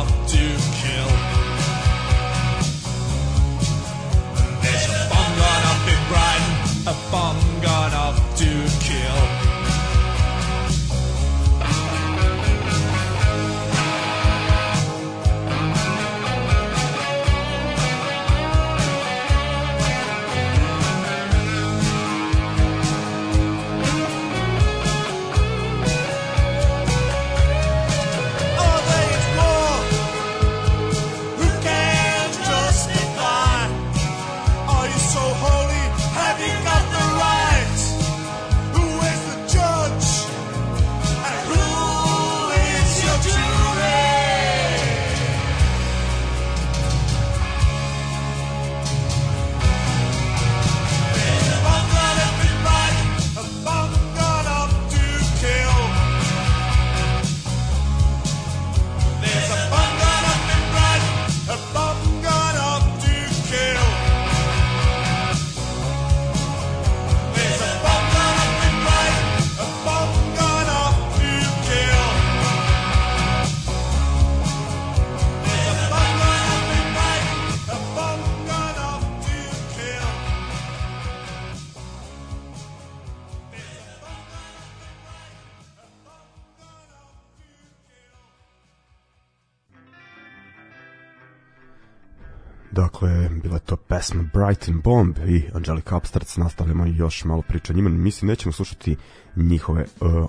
pesma 94.08 94.24
Brighton 94.34 94.82
Bomb 94.82 95.17
i 95.28 95.43
Angelica 95.54 95.98
Upstarts. 95.98 96.38
Nastavljamo 96.38 96.86
još 96.86 97.24
malo 97.24 97.41
priča 97.41 97.74
njima. 97.74 97.89
Mislim, 97.89 98.30
nećemo 98.30 98.52
slušati 98.52 98.96
njihove 99.36 99.86
uh, 100.00 100.28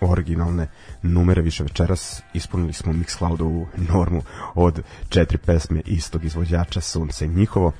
originalne 0.00 0.68
numere 1.02 1.42
više 1.42 1.62
večeras. 1.62 2.22
Ispunili 2.34 2.72
smo 2.72 2.92
Mixcloudovu 2.92 3.66
normu 3.76 4.22
od 4.54 4.82
četiri 5.08 5.38
pesme 5.38 5.82
istog 5.86 6.24
izvođača 6.24 6.80
Sunce 6.80 7.24
i 7.24 7.28
njihovo. 7.28 7.72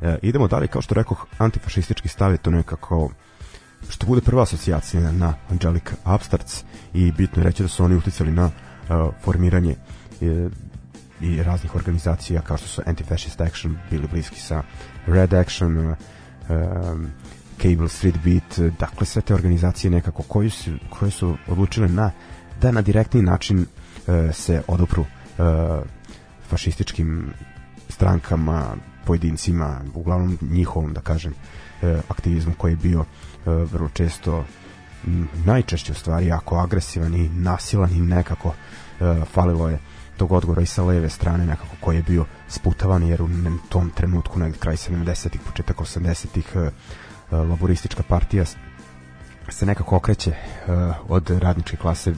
E, 0.00 0.18
idemo 0.22 0.48
dalje, 0.48 0.66
kao 0.66 0.82
što 0.82 0.94
rekoh, 0.94 1.26
antifašistički 1.38 2.08
stav 2.08 2.32
je 2.32 2.38
to 2.38 2.50
nekako 2.50 3.10
što 3.88 4.06
bude 4.06 4.20
prva 4.20 4.42
asocijacija 4.42 5.12
na 5.12 5.34
Angelica 5.50 5.94
Upstarts 6.14 6.64
i 6.94 7.12
bitno 7.12 7.42
je 7.42 7.44
reći 7.44 7.62
da 7.62 7.68
su 7.68 7.84
oni 7.84 7.94
uticali 7.94 8.30
na 8.32 8.44
uh, 8.44 9.14
formiranje 9.24 9.76
uh, 10.20 10.52
i 11.20 11.42
raznih 11.42 11.74
organizacija 11.74 12.40
kao 12.40 12.56
što 12.56 12.66
su 12.66 12.82
Anti-Fascist 12.86 13.46
Action 13.46 13.78
bili 13.90 14.08
bliski 14.12 14.40
sa 14.40 14.62
Red 15.06 15.34
Action 15.34 15.78
uh, 15.78 15.96
um, 16.48 17.10
Cable 17.62 17.88
Street 17.88 18.16
Beat 18.24 18.74
dakle 18.78 19.06
sve 19.06 19.22
te 19.22 19.34
organizacije 19.34 19.90
nekako 19.90 20.22
koje 20.22 20.50
su, 20.50 20.70
koje 20.90 21.10
su 21.10 21.36
odlučile 21.48 21.88
na 21.88 22.10
da 22.60 22.70
na 22.70 22.82
direktni 22.82 23.22
način 23.22 23.58
uh, 23.58 24.34
se 24.34 24.62
odupru 24.68 25.02
uh, 25.02 25.46
fašističkim 26.48 27.32
strankama 27.88 28.76
pojedincima 29.04 29.80
uglavnom 29.94 30.38
njihovom 30.40 30.92
da 30.92 31.00
kažem 31.00 31.32
uh, 31.32 31.88
aktivizmu 32.08 32.54
koji 32.58 32.72
je 32.72 32.76
bio 32.76 33.00
uh, 33.00 33.06
vrlo 33.72 33.88
često 33.88 34.44
najčešće 35.44 35.92
u 35.92 35.94
stvari 35.94 36.26
jako 36.26 36.56
agresivan 36.56 37.14
i 37.14 37.28
nasilan 37.28 37.90
i 37.92 38.00
nekako 38.00 38.48
uh, 38.48 39.28
falilo 39.32 39.68
je 39.68 39.78
tog 40.20 40.32
odgovora 40.32 40.62
i 40.62 40.66
sa 40.66 40.84
leve 40.84 41.08
strane 41.08 41.46
nekako 41.46 41.76
koji 41.80 41.96
je 41.96 42.02
bio 42.02 42.24
sputavan 42.48 43.02
jer 43.02 43.22
u 43.22 43.28
tom 43.68 43.90
trenutku 43.90 44.38
negde 44.38 44.58
kraj 44.58 44.76
70-ih, 44.76 45.40
početak 45.46 45.76
80-ih 45.76 46.46
uh, 46.54 46.68
laboristička 47.48 48.02
partija 48.02 48.44
se 49.48 49.66
nekako 49.66 49.96
okreće 49.96 50.30
uh, 50.30 50.94
od 51.08 51.30
radničke 51.30 51.76
klase 51.76 52.14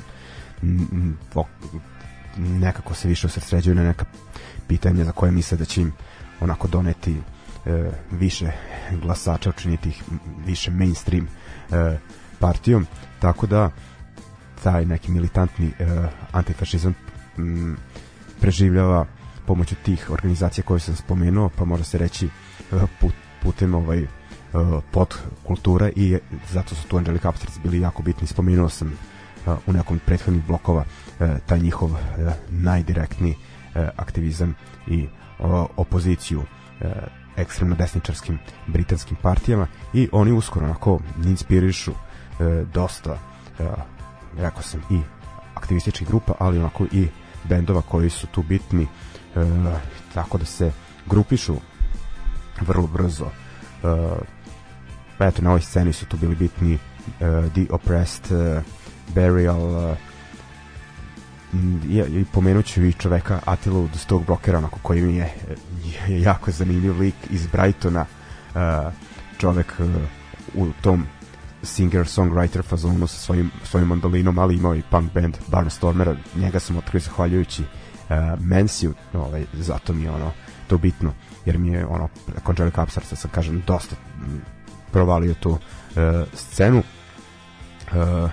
nekako 2.36 2.94
se 2.94 3.08
više 3.08 3.26
osredsređuju 3.26 3.74
na 3.74 3.82
neka 3.82 4.04
pitanja 4.66 5.04
za 5.04 5.12
koje 5.12 5.32
misle 5.32 5.58
da 5.58 5.64
će 5.64 5.82
im 5.82 5.92
onako 6.40 6.68
doneti 6.68 7.16
više 8.10 8.50
glasača, 9.02 9.50
učiniti 9.50 9.88
ih 9.88 10.02
više 10.46 10.70
mainstream 10.70 11.28
partijom, 12.38 12.86
tako 13.20 13.46
da 13.46 13.70
taj 14.62 14.86
neki 14.86 15.12
militantni 15.12 15.72
antifašizam 16.32 16.94
preživljava 18.42 19.06
pomoću 19.46 19.74
tih 19.74 20.10
organizacija 20.10 20.64
koje 20.64 20.80
sam 20.80 20.96
spomenuo, 20.96 21.50
pa 21.56 21.64
može 21.64 21.84
se 21.84 21.98
reći 21.98 22.26
e, 22.26 22.30
put, 23.00 23.14
putem 23.42 23.74
ovaj 23.74 23.98
e, 23.98 24.08
pod 24.90 25.18
kultura 25.42 25.90
i 25.96 26.18
zato 26.50 26.74
su 26.74 26.88
tu 26.88 26.96
Angelica 26.96 27.28
Abstracts 27.28 27.58
bili 27.62 27.80
jako 27.80 28.02
bitni. 28.02 28.26
Spomenuo 28.26 28.68
sam 28.68 28.88
e, 28.88 29.50
u 29.66 29.72
nekom 29.72 30.00
prethodnih 30.06 30.46
blokova 30.46 30.84
taj 31.46 31.58
njihov 31.58 31.90
najdirektniji 32.50 33.34
e, 33.74 33.88
aktivizam 33.96 34.54
i 34.86 35.08
opoziciju 35.76 36.42
ekstremno 37.36 37.76
desničarskim 37.76 38.38
britanskim 38.66 39.16
partijama 39.22 39.66
i 39.94 40.08
oni 40.12 40.32
uskoro 40.32 40.66
onako 40.66 41.00
inspirišu 41.24 41.92
dosta 42.74 43.18
rekao 44.38 44.62
sam 44.62 44.80
i 44.90 45.00
aktivističkih 45.54 46.08
grupa 46.08 46.32
ali 46.38 46.58
onako 46.58 46.86
i 46.92 47.08
bendova 47.44 47.82
koji 47.82 48.10
su 48.10 48.26
tu 48.26 48.42
bitni 48.42 48.82
e, 48.82 48.88
tako 50.14 50.38
da 50.38 50.44
se 50.44 50.72
grupišu 51.06 51.56
vrlo 52.60 52.86
brzo. 52.86 53.26
E, 53.26 53.88
eto 55.18 55.42
na 55.42 55.50
ovoj 55.50 55.60
sceni 55.60 55.92
su 55.92 56.06
tu 56.06 56.16
bili 56.16 56.34
bitni 56.34 56.74
e, 56.74 56.78
The 57.54 57.66
Oppressed 57.70 58.32
e, 58.32 58.62
Burial 59.14 59.90
e, 59.90 59.96
i, 61.88 61.98
i 61.98 62.24
pomenut 62.32 62.66
ću 62.66 62.84
i 62.84 62.92
čoveka 62.92 63.40
Atilu 63.44 63.88
The 63.88 63.98
Stoke 63.98 64.24
Brokera 64.24 64.58
onako 64.58 64.78
koji 64.82 65.02
mi 65.02 65.16
je, 65.16 65.34
je 66.08 66.22
jako 66.22 66.50
zanimljiv 66.50 66.98
lik 67.00 67.14
iz 67.30 67.46
Brightona 67.46 68.06
uh, 68.54 68.92
čovek 69.38 69.74
uh, 69.78 69.86
u 70.54 70.72
tom 70.82 71.06
singer-songwriter 71.62 72.62
fazonu 72.62 73.06
sa 73.06 73.18
svojim, 73.18 73.50
svojim 73.64 73.88
mandolinom, 73.88 74.38
ali 74.38 74.56
imao 74.56 74.74
i 74.74 74.82
punk 74.90 75.12
band 75.12 75.36
Barnstormera, 75.48 76.16
njega 76.36 76.60
sam 76.60 76.76
otkrio 76.76 77.00
zahvaljujući 77.00 77.62
uh, 77.62 78.16
Mensiju, 78.40 78.94
ovaj, 79.14 79.44
zato 79.52 79.92
mi 79.92 80.02
je 80.02 80.10
ono 80.10 80.32
to 80.66 80.78
bitno, 80.78 81.12
jer 81.44 81.58
mi 81.58 81.68
je 81.68 81.86
ono 81.86 82.08
Conjure 82.46 82.70
Capsarca 82.70 83.16
sam 83.16 83.30
kažem 83.30 83.62
dosta 83.66 83.96
provalio 84.92 85.34
tu 85.34 85.50
uh, 85.50 85.58
scenu. 86.34 86.82
Uh, 87.92 88.30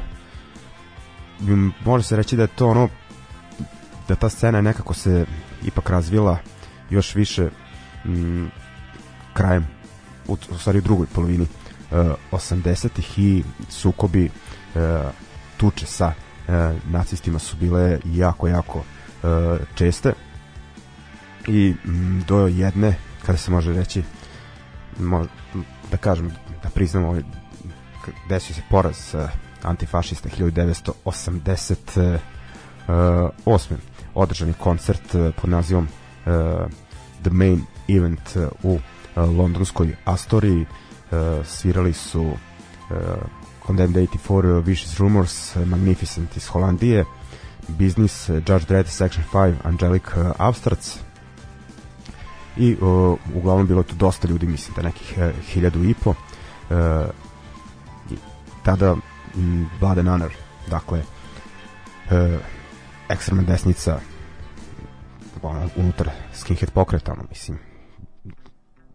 može 1.85 2.03
se 2.03 2.15
reći 2.15 2.35
da 2.35 2.43
je 2.43 2.47
to 2.47 2.67
ono 2.67 2.89
da 4.07 4.15
ta 4.15 4.29
scena 4.29 4.61
nekako 4.61 4.93
se 4.93 5.25
ipak 5.65 5.89
razvila 5.89 6.37
još 6.89 7.15
više 7.15 7.49
m, 8.05 8.51
krajem 9.33 9.67
u, 10.27 10.37
u 10.51 10.57
stvari 10.57 10.79
u 10.79 10.81
drugoj 10.81 11.07
polovini 11.13 11.47
80-ih 12.31 13.19
i 13.19 13.43
sukobi 13.69 14.25
uh, 14.25 14.31
tuče 15.57 15.85
sa 15.85 16.07
uh, 16.07 16.13
nacistima 16.91 17.39
su 17.39 17.57
bile 17.57 17.99
jako 18.05 18.47
jako 18.47 18.83
česte. 19.75 20.13
I 21.47 21.73
m, 21.85 22.23
do 22.27 22.47
jedne 22.47 22.95
kada 23.25 23.37
se 23.37 23.51
može 23.51 23.73
reći 23.73 24.03
da 25.91 25.97
kažem 25.97 26.31
da 26.63 26.69
priznamo 26.69 27.07
ovaj, 27.07 27.21
desio 28.29 28.55
se 28.55 28.61
poraz 28.69 29.15
antifašista 29.63 30.29
1988 30.29 32.19
održani 34.13 34.53
koncert 34.53 35.15
pod 35.41 35.49
nazivom 35.49 35.87
The 37.21 37.31
Main 37.31 37.65
Event 37.87 38.37
u 38.63 38.79
londonskoj 39.15 39.95
Astoriji 40.05 40.65
svirali 41.43 41.93
su 41.93 42.21
uh, 42.21 42.35
Condemned 43.65 43.97
84, 43.97 44.57
uh, 44.57 44.65
Vicious 44.65 44.97
Rumors, 44.97 45.55
Magnificent 45.55 46.37
iz 46.37 46.47
Holandije, 46.47 47.05
Business, 47.67 48.29
Judge 48.29 48.65
Dredd, 48.67 48.87
Section 48.87 49.23
5, 49.33 49.55
Angelic 49.63 50.03
uh, 50.07 50.31
Abstracts 50.37 50.99
i 52.57 52.77
uh, 52.81 53.17
uglavnom 53.35 53.67
bilo 53.67 53.83
tu 53.83 53.95
dosta 53.95 54.27
ljudi, 54.27 54.47
mislim 54.47 54.75
da 54.75 54.81
nekih 54.81 55.13
uh, 55.17 55.45
hiljadu 55.45 55.83
i 55.83 55.93
po. 55.93 56.09
Uh, 56.09 56.15
tada 58.63 58.95
m, 59.35 59.69
Blood 59.79 59.97
and 59.97 60.07
Honor, 60.07 60.31
dakle 60.69 60.99
uh, 60.99 62.39
ekstremna 63.09 63.43
desnica 63.43 63.99
ono, 65.41 65.69
unutar 65.75 66.09
skinhead 66.33 66.71
pokreta, 66.71 67.11
ono, 67.11 67.23
mislim, 67.29 67.57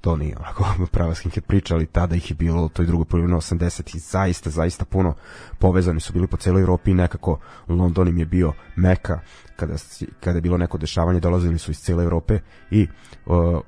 to 0.05 0.17
nije 0.17 0.37
onako 0.37 0.65
prava 0.93 1.15
skinhead 1.15 1.45
priča, 1.45 1.75
ali 1.75 1.87
tada 1.87 2.17
ih 2.17 2.31
je 2.31 2.35
bilo 2.35 2.65
u 2.65 2.69
toj 2.69 2.87
drugoj 2.87 3.05
polovini 3.05 3.35
80 3.35 3.97
i 3.97 3.99
zaista, 3.99 4.51
zaista 4.51 4.85
puno 4.85 5.15
povezani 5.59 6.01
su 6.01 6.13
bili 6.13 6.27
po 6.27 6.37
celoj 6.37 6.63
Evropi 6.63 6.91
i 6.91 6.95
nekako 6.95 7.39
London 7.69 8.09
im 8.09 8.19
je 8.19 8.27
bio 8.27 8.53
meka 8.77 9.21
kada, 9.57 9.75
kada 10.21 10.39
je 10.39 10.41
bilo 10.41 10.59
neko 10.59 10.79
dešavanje, 10.79 11.21
dolazili 11.21 11.59
su 11.59 11.71
iz 11.71 11.79
cele 11.81 12.05
Evrope 12.05 12.39
i 12.71 12.87
uh, 13.27 13.61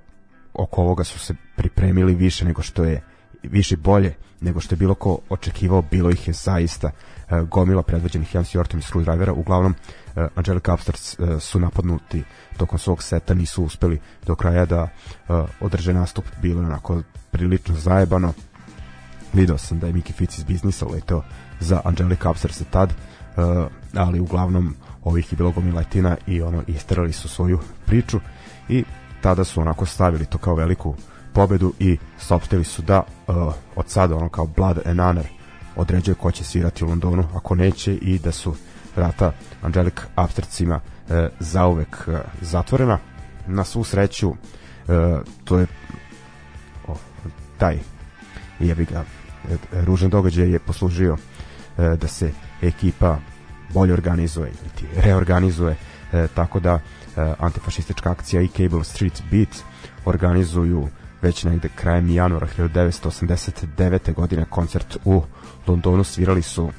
oko 0.54 0.82
ovoga 0.82 1.04
su 1.04 1.18
se 1.18 1.34
pripremili 1.56 2.14
više 2.14 2.44
nego 2.44 2.62
što 2.62 2.84
je 2.84 3.02
više 3.42 3.76
bolje 3.76 4.14
nego 4.40 4.60
što 4.60 4.74
je 4.74 4.76
bilo 4.76 4.94
ko 4.94 5.18
očekivao, 5.28 5.82
bilo 5.82 6.10
ih 6.10 6.28
je 6.28 6.34
zaista 6.34 6.90
uh, 6.90 7.48
gomila 7.48 7.82
predvođenih 7.82 8.34
Jans 8.34 8.54
Jortom 8.54 8.80
i 8.80 8.82
Screwdrivera, 8.82 9.32
uglavnom 9.36 9.74
uh, 9.74 10.24
Angelica 10.34 10.74
Upstarts 10.74 11.16
uh, 11.18 11.40
su 11.40 11.60
napadnuti 11.60 12.22
tokom 12.56 12.78
svog 12.78 13.02
seta, 13.02 13.34
nisu 13.34 13.64
uspeli 13.64 14.00
do 14.26 14.34
kraja 14.34 14.66
da 14.66 14.82
uh, 14.82 15.44
održe 15.60 15.92
nastup, 15.92 16.24
bilo 16.42 16.60
je 16.60 16.66
onako 16.66 17.02
prilično 17.30 17.74
zajebano. 17.74 18.32
Video 19.32 19.58
sam 19.58 19.78
da 19.78 19.86
je 19.86 19.92
Miki 19.92 20.12
Fitz 20.12 20.38
iz 20.38 20.44
biznisa 20.44 20.86
leteo 20.86 21.22
za 21.60 21.80
Angelica 21.84 22.30
Upstarts 22.30 22.62
tad, 22.70 22.90
uh, 22.90 23.66
ali 23.94 24.20
uglavnom 24.20 24.74
ovih 25.04 25.32
je 25.32 25.36
bilo 25.36 25.50
gomiletina 25.50 26.16
i 26.26 26.42
ono 26.42 26.62
isterali 26.66 27.12
su 27.12 27.28
svoju 27.28 27.58
priču 27.86 28.20
i 28.68 28.84
tada 29.20 29.44
su 29.44 29.60
onako 29.60 29.86
stavili 29.86 30.26
to 30.26 30.38
kao 30.38 30.54
veliku 30.54 30.94
pobedu 31.32 31.72
i 31.78 31.98
saopštili 32.18 32.64
su 32.64 32.82
da 32.82 33.02
uh, 33.26 33.54
od 33.76 33.88
sada 33.88 34.16
ono 34.16 34.28
kao 34.28 34.46
Blood 34.46 34.78
and 34.86 35.00
Honor 35.00 35.26
određuje 35.76 36.14
ko 36.14 36.30
će 36.30 36.44
svirati 36.44 36.84
u 36.84 36.88
Londonu 36.88 37.24
ako 37.34 37.54
neće 37.54 37.94
i 37.94 38.18
da 38.18 38.32
su 38.32 38.54
vrata 38.96 39.32
Angelic 39.62 40.00
Abstracima 40.14 40.80
uh, 40.80 41.14
zauvek 41.40 42.04
uh, 42.06 42.14
zatvorena 42.40 42.98
na 43.46 43.64
svu 43.64 43.84
sreću 43.84 44.28
uh, 44.28 44.36
to 45.44 45.58
je 45.58 45.66
oh, 46.86 46.96
taj 47.58 47.78
jebi 48.60 48.84
ga 48.84 49.04
ružan 49.72 50.10
događaj 50.10 50.50
je 50.50 50.58
poslužio 50.58 51.12
uh, 51.12 51.18
da 51.98 52.08
se 52.08 52.32
ekipa 52.62 53.18
bolje 53.74 53.92
organizuje 53.92 54.50
ili 54.50 55.02
reorganizuje 55.02 55.76
uh, 56.12 56.30
tako 56.34 56.60
da 56.60 56.74
uh, 56.74 56.80
antifašistička 57.38 58.10
akcija 58.10 58.42
i 58.42 58.48
Cable 58.48 58.84
Street 58.84 59.22
Beat 59.30 59.62
organizuju 60.04 60.88
već 61.22 61.44
negde 61.44 61.68
krajem 61.74 62.10
januara 62.10 62.46
1989. 62.58 64.14
godine 64.14 64.44
koncert 64.50 64.96
u 65.04 65.22
Londonu 65.66 66.04
svirali 66.04 66.42
su 66.42 66.70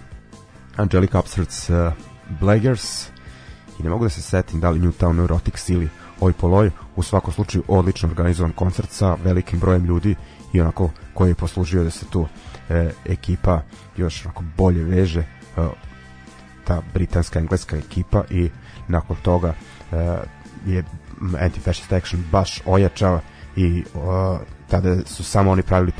Angelica 0.78 1.20
Upstarts 1.20 1.70
uh, 1.70 1.94
Blaggers. 2.40 3.10
I 3.80 3.84
ne 3.84 3.90
mogu 3.90 4.04
da 4.04 4.10
se 4.10 4.22
setim 4.22 4.60
da 4.60 4.70
li 4.70 4.80
Newtown 4.80 5.14
Neurotics 5.14 5.70
ili 5.70 5.90
Oj 6.20 6.34
Poloj 6.34 6.72
u 6.96 7.04
svakom 7.04 7.34
slučaju 7.34 7.64
odlično 7.68 8.10
organizovan 8.10 8.52
koncert 8.52 8.90
sa 8.92 9.18
velikim 9.24 9.60
brojem 9.60 9.86
ljudi 9.86 10.16
i 10.54 10.62
onako 10.62 10.90
koji 11.14 11.30
je 11.30 11.36
poslužio 11.36 11.84
da 11.84 11.90
se 11.90 12.06
tu 12.06 12.28
e, 12.70 12.90
ekipa 13.06 13.62
još 13.98 14.26
onako 14.26 14.44
bolje 14.58 14.84
veže 14.84 15.20
e, 15.20 15.26
ta 16.64 16.82
britanska 16.94 17.40
engleska 17.40 17.78
ekipa 17.78 18.24
i 18.30 18.50
nakon 18.88 19.18
toga 19.22 19.54
e, 19.92 19.96
je 20.66 20.84
Anti-Fascist 21.22 21.96
Action 21.98 22.24
baš 22.32 22.62
ojačao 22.66 23.22
i 23.56 23.84
o, 23.96 24.40
tada 24.68 24.96
su 25.06 25.24
samo 25.24 25.52
oni 25.52 25.62
pravili 25.62 25.92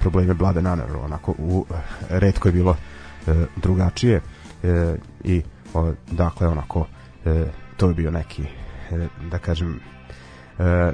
probleme 0.00 0.34
Blade 0.34 0.62
Nanaru 0.62 1.00
onako 1.00 1.34
u 1.38 1.66
redko 2.08 2.48
je 2.48 2.52
bilo 2.52 2.72
e, 2.72 2.99
drugačije 3.56 4.20
e, 4.62 4.96
i 5.24 5.42
o, 5.74 5.92
dakle 6.10 6.48
onako 6.48 6.86
e, 7.24 7.44
to 7.76 7.88
je 7.88 7.94
bio 7.94 8.10
neki 8.10 8.42
e, 8.42 9.08
da 9.30 9.38
kažem 9.38 9.80
e, 10.58 10.92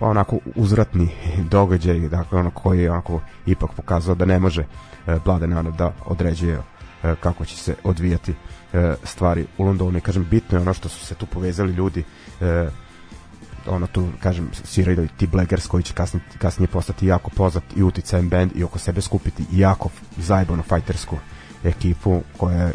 onako 0.00 0.38
uzratni 0.54 1.08
događaj 1.50 1.98
dakle 1.98 2.38
ono 2.38 2.50
koji 2.50 2.80
je 2.80 2.90
onako 2.92 3.20
ipak 3.46 3.70
pokazao 3.76 4.14
da 4.14 4.24
ne 4.24 4.38
može 4.38 4.64
e, 5.06 5.18
Blade 5.24 5.46
Nanar 5.46 5.72
da 5.72 5.92
određuje 6.06 6.58
e, 7.02 7.14
kako 7.20 7.44
će 7.44 7.56
se 7.56 7.74
odvijati 7.84 8.34
e, 8.72 8.94
stvari 9.04 9.46
u 9.58 9.64
Londonu. 9.64 9.98
I 9.98 10.00
kažem 10.00 10.26
bitno 10.30 10.58
je 10.58 10.62
ono 10.62 10.74
što 10.74 10.88
su 10.88 11.06
se 11.06 11.14
tu 11.14 11.26
povezali 11.26 11.72
ljudi 11.72 12.04
e, 12.40 12.68
ono 13.68 13.86
tu 13.86 14.08
kažem 14.22 14.50
sviraju 14.64 15.08
ti 15.16 15.26
Blaggers 15.26 15.66
koji 15.66 15.82
će 15.82 15.94
kasnije, 15.94 16.24
kasnije 16.38 16.68
postati 16.68 17.06
jako 17.06 17.30
poznat 17.30 17.64
i 17.76 17.82
uticajem 17.82 18.28
band 18.28 18.52
i 18.54 18.64
oko 18.64 18.78
sebe 18.78 19.00
skupiti 19.00 19.44
jako 19.52 19.88
zajebano 20.16 20.62
fajtersku 20.62 21.18
ekipu 21.64 22.22
koja 22.36 22.62
je 22.62 22.72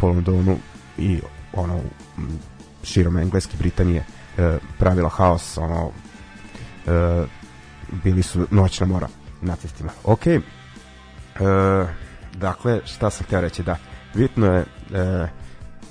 po 0.00 0.06
Londonu 0.06 0.58
i 0.98 1.20
ono 1.52 1.80
širom 2.82 3.16
Engleske 3.16 3.56
Britanije 3.58 4.04
e, 4.38 4.58
pravila 4.78 5.08
haos 5.08 5.58
ono 5.58 5.90
e, 6.86 7.24
bili 8.04 8.22
su 8.22 8.46
noćna 8.50 8.86
mora 8.86 9.08
nacistima 9.42 9.90
ok 10.04 10.26
e, 10.26 10.40
dakle 12.34 12.80
šta 12.84 13.10
sam 13.10 13.26
htio 13.26 13.40
reći 13.40 13.62
da 13.62 13.76
bitno 14.14 14.46
je 14.46 14.60
e, 14.60 15.28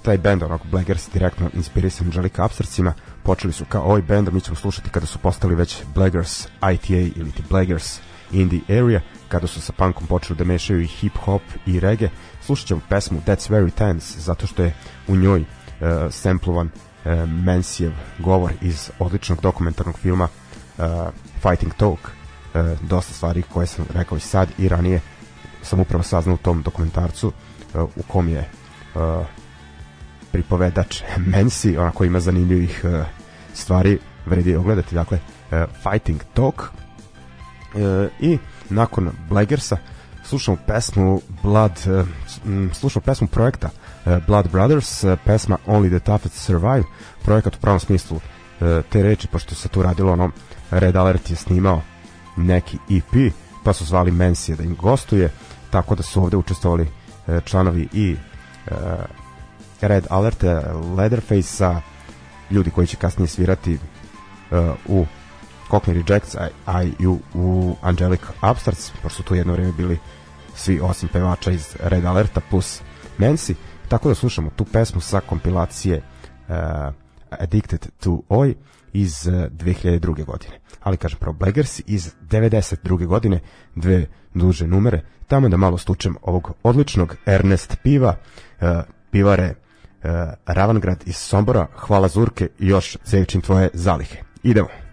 taj 0.02 0.18
band 0.18 0.44
onog 0.44 0.62
Blaggers 0.72 1.10
direktno 1.14 1.50
inspirisan 1.54 2.08
Angelica 2.08 2.46
Upstartsima 2.46 2.94
počeli 3.26 3.54
su 3.54 3.66
kao 3.66 3.84
ovaj 3.84 4.02
band, 4.02 4.34
mi 4.34 4.42
ćemo 4.42 4.56
slušati 4.56 4.90
kada 4.90 5.06
su 5.06 5.20
postali 5.20 5.56
već 5.56 5.84
Blaggers 5.96 6.48
ITA 6.74 6.94
ili 6.94 7.32
ti 7.32 7.44
Blaggers 7.50 8.00
in 8.32 8.50
the 8.50 8.80
area, 8.80 9.02
kada 9.28 9.48
su 9.48 9.62
sa 9.62 9.74
punkom 9.74 10.08
počeli 10.08 10.38
da 10.38 10.44
mešaju 10.44 10.82
i 10.82 10.88
hip 10.88 11.18
hop 11.18 11.42
i 11.66 11.80
reggae, 11.80 12.10
slušat 12.42 12.68
ćemo 12.68 12.82
pesmu 12.90 13.22
That's 13.26 13.52
Very 13.52 13.72
Tense, 13.72 14.20
zato 14.20 14.48
što 14.48 14.64
je 14.64 14.76
u 15.08 15.16
njoj 15.16 15.40
uh, 15.42 15.46
samplovan 16.12 16.68
uh, 16.68 17.30
Mensijev 17.30 17.92
govor 18.20 18.54
iz 18.62 18.92
odličnog 19.00 19.42
dokumentarnog 19.42 20.00
filma 20.00 20.28
uh, 20.78 20.86
Fighting 21.42 21.74
Talk, 21.74 22.00
uh, 22.00 22.80
dosta 22.82 23.14
stvari 23.14 23.44
koje 23.54 23.68
sam 23.68 23.86
rekao 23.94 24.18
i 24.18 24.22
sad 24.22 24.50
i 24.58 24.68
ranije 24.68 25.02
sam 25.62 25.80
upravo 25.80 26.04
saznao 26.04 26.36
u 26.36 26.38
tom 26.38 26.62
dokumentarcu 26.62 27.28
uh, 27.74 27.84
u 27.96 28.04
kom 28.08 28.30
je 28.30 28.50
uh, 28.96 29.02
pripovedač. 30.36 31.02
Mensi, 31.32 31.78
onako 31.78 32.06
ima 32.06 32.20
zanimljivih 32.20 32.82
uh, 32.84 33.06
stvari, 33.54 34.00
vredi 34.26 34.56
ogledati, 34.56 34.96
dakle, 34.96 35.20
uh, 35.20 35.64
Fighting 35.84 36.22
Talk 36.34 36.62
uh, 36.62 37.82
i 38.20 38.38
nakon 38.70 39.12
Blaggersa 39.30 39.78
slušamo 40.24 40.58
pesmu 40.68 41.22
Blood, 41.44 41.72
uh, 41.88 42.08
slušamo 42.74 43.04
pesmu 43.04 43.28
projekta 43.28 43.70
Blood 44.28 44.52
Brothers, 44.52 45.06
pesma 45.26 45.58
Only 45.68 45.90
the 45.90 46.00
Toughest 46.00 46.36
Survive, 46.36 46.84
projekat 47.24 47.56
u 47.56 47.60
pravom 47.60 47.80
smislu 47.80 48.20
te 48.90 49.04
reči, 49.04 49.28
pošto 49.28 49.56
se 49.56 49.68
tu 49.68 49.82
radilo 49.84 50.14
ono, 50.14 50.32
Red 50.72 50.96
Alert 50.96 51.30
je 51.30 51.36
snimao 51.36 51.82
neki 52.38 52.78
EP, 52.90 53.34
pa 53.64 53.74
su 53.74 53.86
zvali 53.86 54.12
Mensija 54.12 54.58
da 54.58 54.64
im 54.64 54.76
gostuje, 54.76 55.32
tako 55.70 55.96
da 55.96 56.04
su 56.04 56.24
ovde 56.24 56.38
učestvovali 56.38 56.88
članovi 57.46 57.88
i 57.94 58.16
Red 59.88 60.08
Alert, 60.10 60.44
Leatherface-a, 60.98 61.82
ljudi 62.52 62.72
koji 62.72 62.88
će 62.88 62.98
kasnije 62.98 63.28
svirati 63.28 63.74
uh, 63.74 64.60
u 64.86 65.06
Cockney 65.70 66.04
Rejects, 66.08 66.36
a, 66.36 66.48
a 66.66 66.84
i 66.84 67.08
u, 67.08 67.20
u 67.34 67.76
Angelic 67.82 68.22
Upstarts, 68.52 68.92
pošto 69.04 69.10
su 69.10 69.24
tu 69.24 69.36
jedno 69.36 69.54
vreme 69.54 69.72
bili 69.72 70.00
svi 70.56 70.80
osim 70.80 71.10
pevača 71.10 71.52
iz 71.52 71.76
Red 71.84 72.06
Alerta 72.06 72.42
plus 72.50 72.82
Nancy, 73.18 73.54
tako 73.88 74.10
da 74.10 74.16
slušamo 74.16 74.50
tu 74.56 74.66
pesmu 74.66 75.02
sa 75.02 75.20
kompilacije 75.20 75.98
uh, 75.98 76.56
Addicted 77.30 77.88
to 78.00 78.22
Oi 78.30 78.56
iz 78.94 79.28
uh, 79.28 79.34
2002. 79.34 80.26
godine. 80.26 80.60
Ali 80.84 80.98
kažem, 80.98 81.20
pro 81.20 81.34
Blaggers 81.34 81.82
iz 81.86 82.14
92. 82.22 83.06
godine, 83.06 83.40
dve 83.76 84.08
duže 84.34 84.68
numere, 84.68 85.02
tamo 85.28 85.50
da 85.50 85.58
malo 85.58 85.78
stučem 85.78 86.16
ovog 86.22 86.52
odličnog 86.64 87.16
Ernest 87.26 87.78
Piva, 87.84 88.16
uh, 88.62 88.68
pivare 89.12 89.56
Ravangrad 90.46 91.04
iz 91.06 91.16
Sombora, 91.16 91.68
hvala 91.76 92.08
Zurke 92.08 92.50
i 92.60 92.68
još 92.68 92.98
zevčim 93.06 93.42
tvoje 93.42 93.70
zalihe. 93.74 94.18
Idemo. 94.44 94.85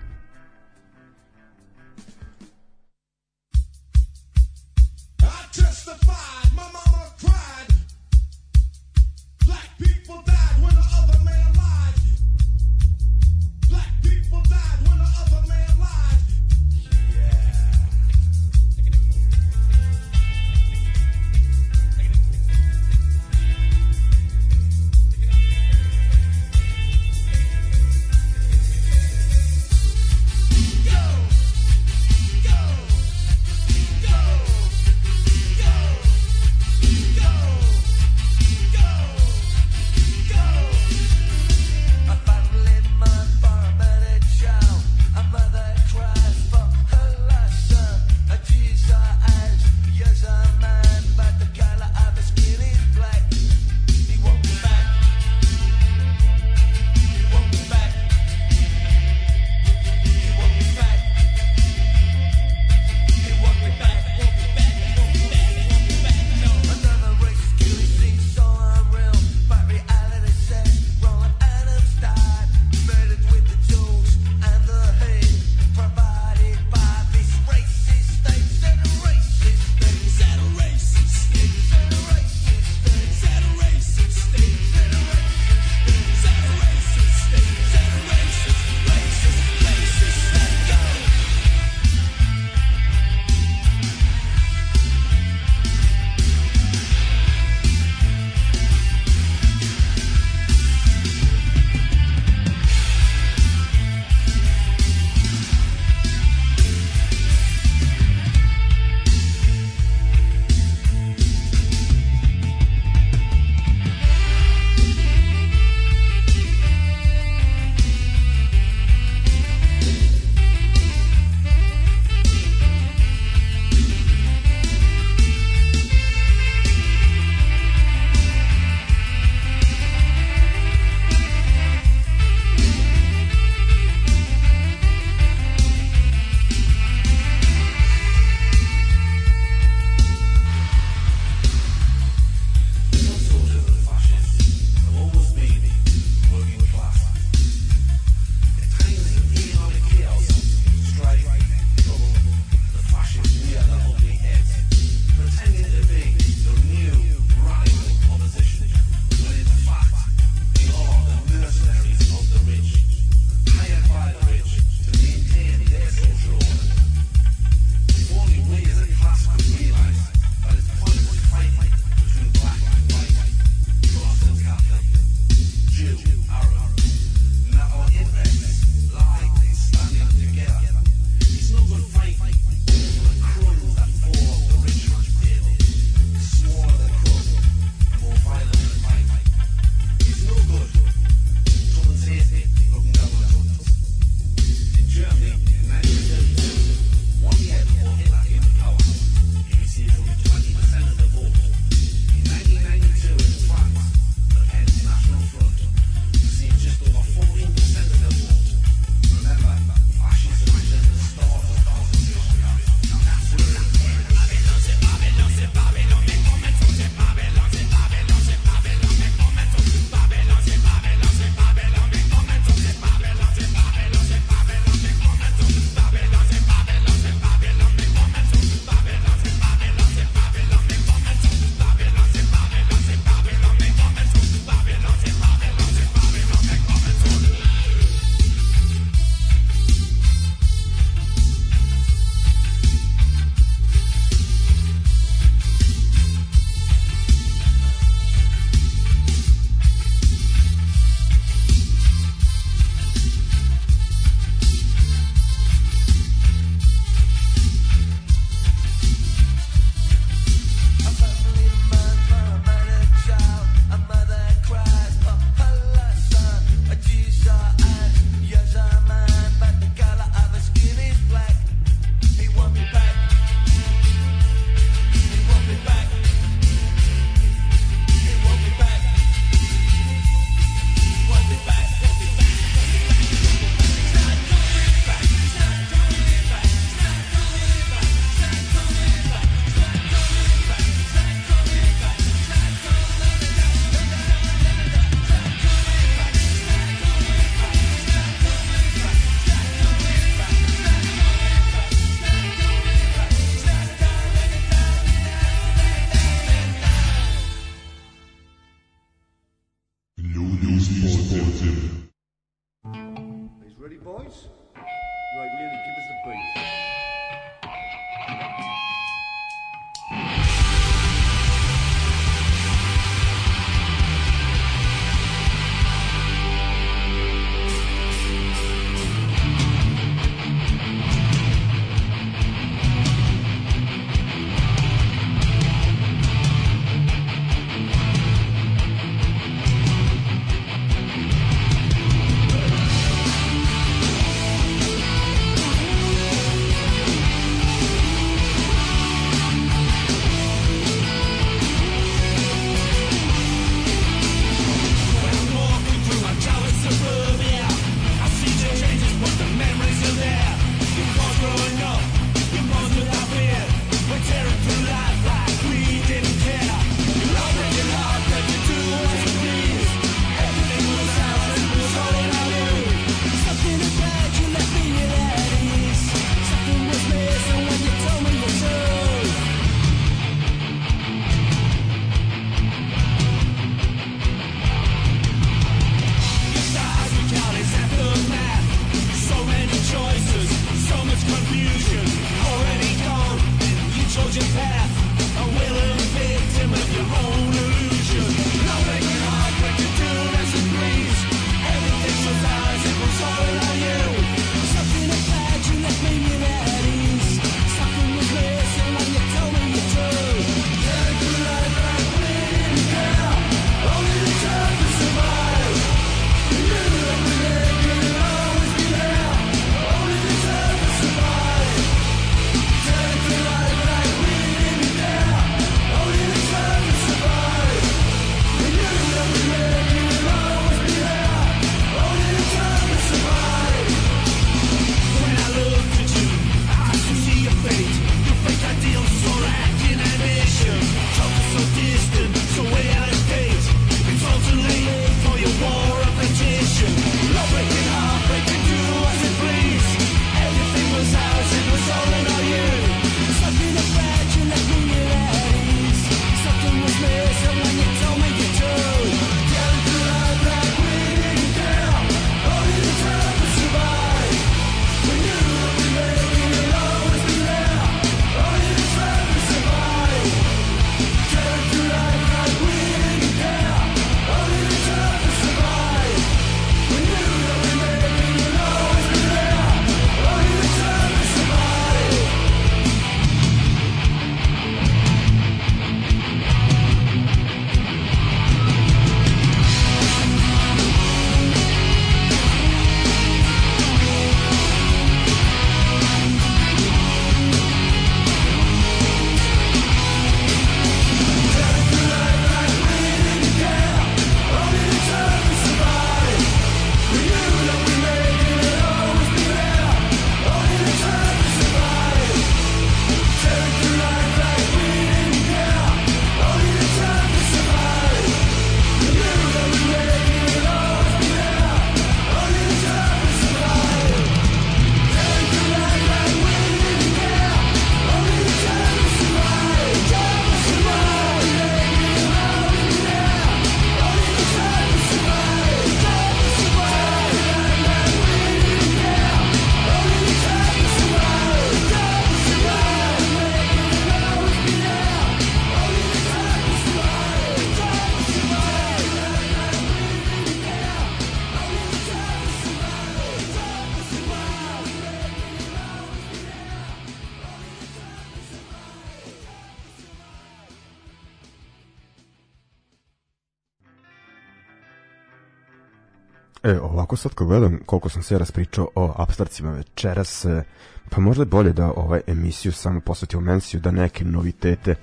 E, 566.52 566.60
ovako 566.60 566.96
sad 566.96 567.14
kad 567.14 567.26
gledam 567.26 567.58
koliko 567.66 567.88
sam 567.88 568.02
se 568.02 568.18
raspričao 568.18 568.68
o 568.74 568.94
abstracima 568.96 569.50
večeras, 569.50 570.24
e, 570.24 570.42
pa 570.90 571.00
možda 571.00 571.22
je 571.22 571.26
bolje 571.26 571.52
da 571.52 571.72
ovaj 571.76 572.00
emisiju 572.06 572.52
samo 572.52 572.80
posvetio 572.80 573.20
Mensiju, 573.20 573.60
da 573.60 573.70
neke 573.70 574.04
novitete 574.04 574.70
e, 574.70 574.76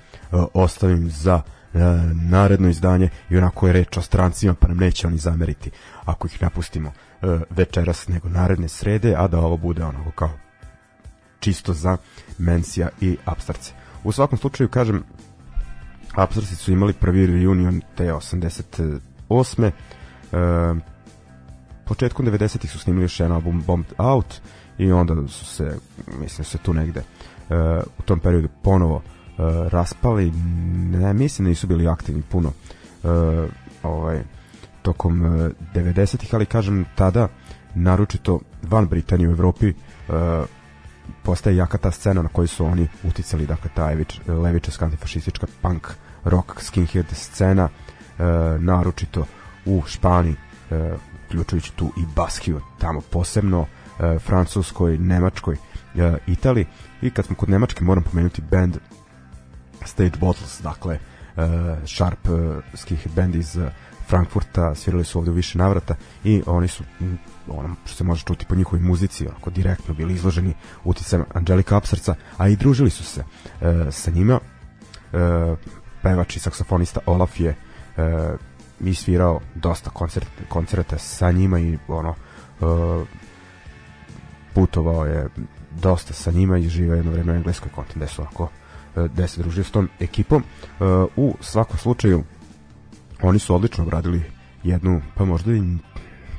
ostavim 0.53 1.09
za 1.11 1.41
e, 1.73 1.79
naredno 2.29 2.69
izdanje 2.69 3.09
i 3.29 3.37
onako 3.37 3.67
je 3.67 3.73
reč 3.73 3.97
o 3.97 4.01
strancima, 4.01 4.53
pa 4.53 4.67
nam 4.67 4.77
neće 4.77 5.07
oni 5.07 5.17
zameriti 5.17 5.71
ako 6.05 6.27
ih 6.27 6.41
napustimo 6.41 6.89
e, 7.21 7.39
večeras 7.49 8.07
nego 8.07 8.29
naredne 8.29 8.67
srede, 8.67 9.15
a 9.17 9.27
da 9.27 9.39
ovo 9.39 9.57
bude 9.57 9.83
ono 9.83 10.11
kao 10.15 10.31
čisto 11.39 11.73
za 11.73 11.97
Mensija 12.37 12.89
i 13.01 13.17
Abstrarce. 13.25 13.73
U 14.03 14.11
svakom 14.11 14.37
slučaju, 14.37 14.69
kažem, 14.69 15.03
Abstrarci 16.15 16.55
su 16.55 16.71
imali 16.71 16.93
prvi 16.93 17.27
reunion 17.27 17.81
te 17.95 18.03
88. 18.03 19.71
E, 20.31 20.89
početkom 21.89 22.25
90-ih 22.25 22.71
su 22.71 22.79
snimili 22.79 23.03
još 23.03 23.19
jedan 23.19 23.35
album 23.35 23.63
Bombed 23.67 23.93
Out 23.97 24.41
i 24.77 24.91
onda 24.91 25.27
su 25.27 25.45
se, 25.45 25.77
mislim 26.19 26.45
se 26.45 26.57
tu 26.57 26.73
negde 26.73 26.99
uh, 26.99 27.55
u 27.99 28.01
tom 28.01 28.19
periodu 28.19 28.47
ponovo 28.61 28.95
uh, 28.95 29.03
raspali, 29.67 30.31
ne 30.91 31.13
mislim 31.13 31.45
da 31.45 31.49
nisu 31.49 31.67
bili 31.67 31.87
aktivni 31.87 32.21
puno 32.21 32.51
uh, 33.03 33.11
ovaj, 33.83 34.23
tokom 34.81 35.21
uh, 35.21 35.51
90-ih, 35.73 36.35
ali 36.35 36.45
kažem 36.45 36.85
tada 36.95 37.27
naročito 37.75 38.39
van 38.63 38.87
Britanije 38.87 39.29
u 39.29 39.31
Evropi 39.31 39.69
uh, 39.69 40.15
postaje 41.23 41.55
jaka 41.55 41.77
ta 41.77 41.91
scena 41.91 42.21
na 42.21 42.29
kojoj 42.29 42.47
su 42.47 42.65
oni 42.65 42.87
uticali, 43.03 43.45
dakle 43.45 43.69
ta 43.75 43.85
levič, 43.85 44.19
levičarska 44.27 44.85
antifašistička 44.85 45.47
punk 45.61 45.87
rock 46.23 46.61
skinhead 46.61 47.05
scena 47.13 47.63
uh, 47.63 48.25
naročito 48.61 49.25
u 49.65 49.83
Španiji 49.87 50.35
uh, 50.69 50.77
uključujući 51.29 51.71
tu 51.75 51.91
i 51.97 52.05
Baskiju 52.15 52.61
tamo 52.77 53.01
posebno 53.01 53.59
uh, 53.59 54.21
Francuskoj, 54.21 54.97
Nemačkoj, 54.97 55.53
uh, 55.55 56.01
Italiji 56.27 56.65
i 57.01 57.09
kad 57.09 57.25
smo 57.25 57.35
kod 57.35 57.49
Nemačke 57.49 57.83
moram 57.83 58.03
pomenuti 58.03 58.41
band 58.41 58.77
Stage 59.85 60.17
Bottles, 60.19 60.61
dakle 60.61 60.99
uh, 61.35 61.43
Sharp 61.87 62.29
uh, 62.29 62.63
skih 62.75 63.07
band 63.15 63.35
iz 63.35 63.57
Frankfurta, 64.07 64.75
svirali 64.75 65.03
su 65.03 65.19
ovde 65.19 65.31
u 65.31 65.33
više 65.33 65.57
navrata 65.57 65.95
i 66.23 66.43
oni 66.45 66.67
su 66.67 66.83
ono 67.47 67.75
što 67.85 67.95
se 67.95 68.03
može 68.03 68.25
čuti 68.25 68.45
po 68.45 68.55
njihovoj 68.55 68.79
muzici, 68.79 69.27
onako 69.27 69.49
direktno 69.49 69.93
bili 69.93 70.13
izloženi 70.13 70.53
uticajem 70.83 71.25
Angelika 71.33 71.77
Apsarca, 71.77 72.15
a 72.37 72.47
i 72.47 72.55
družili 72.55 72.89
su 72.89 73.03
se 73.03 73.21
uh, 73.21 73.67
sa 73.91 74.11
njima. 74.11 74.39
Uh, 75.13 75.57
pevač 76.01 76.35
i 76.35 76.39
saksofonista 76.39 76.99
Olaf 77.05 77.39
je 77.39 77.49
uh, 77.49 78.39
mi 78.79 78.93
svirao 78.93 79.39
dosta 79.55 79.89
koncert, 79.89 80.27
koncerta 80.49 80.97
sa 80.97 81.31
njima 81.31 81.59
i 81.59 81.77
ono 81.87 82.09
uh, 82.09 83.07
putovao 84.53 85.05
je 85.05 85.27
dosta 85.71 86.13
sa 86.13 86.31
njima 86.31 86.57
i 86.57 86.69
živao 86.69 86.95
jedno 86.95 87.11
vreme 87.11 87.33
u 87.33 87.35
engleskoj 87.35 87.71
kontinentu 87.71 87.99
gde 87.99 88.07
su 88.07 88.21
ovako 88.21 88.43
uh, 88.43 89.05
gde 89.05 89.27
se 89.27 89.41
družio 89.41 89.63
s 89.63 89.71
tom 89.71 89.89
ekipom 89.99 90.43
uh, 90.43 90.87
u 91.15 91.35
svakom 91.41 91.77
slučaju 91.77 92.23
oni 93.21 93.39
su 93.39 93.55
odlično 93.55 93.83
obradili 93.83 94.23
jednu 94.63 95.01
pa 95.15 95.25
možda 95.25 95.53
i 95.53 95.61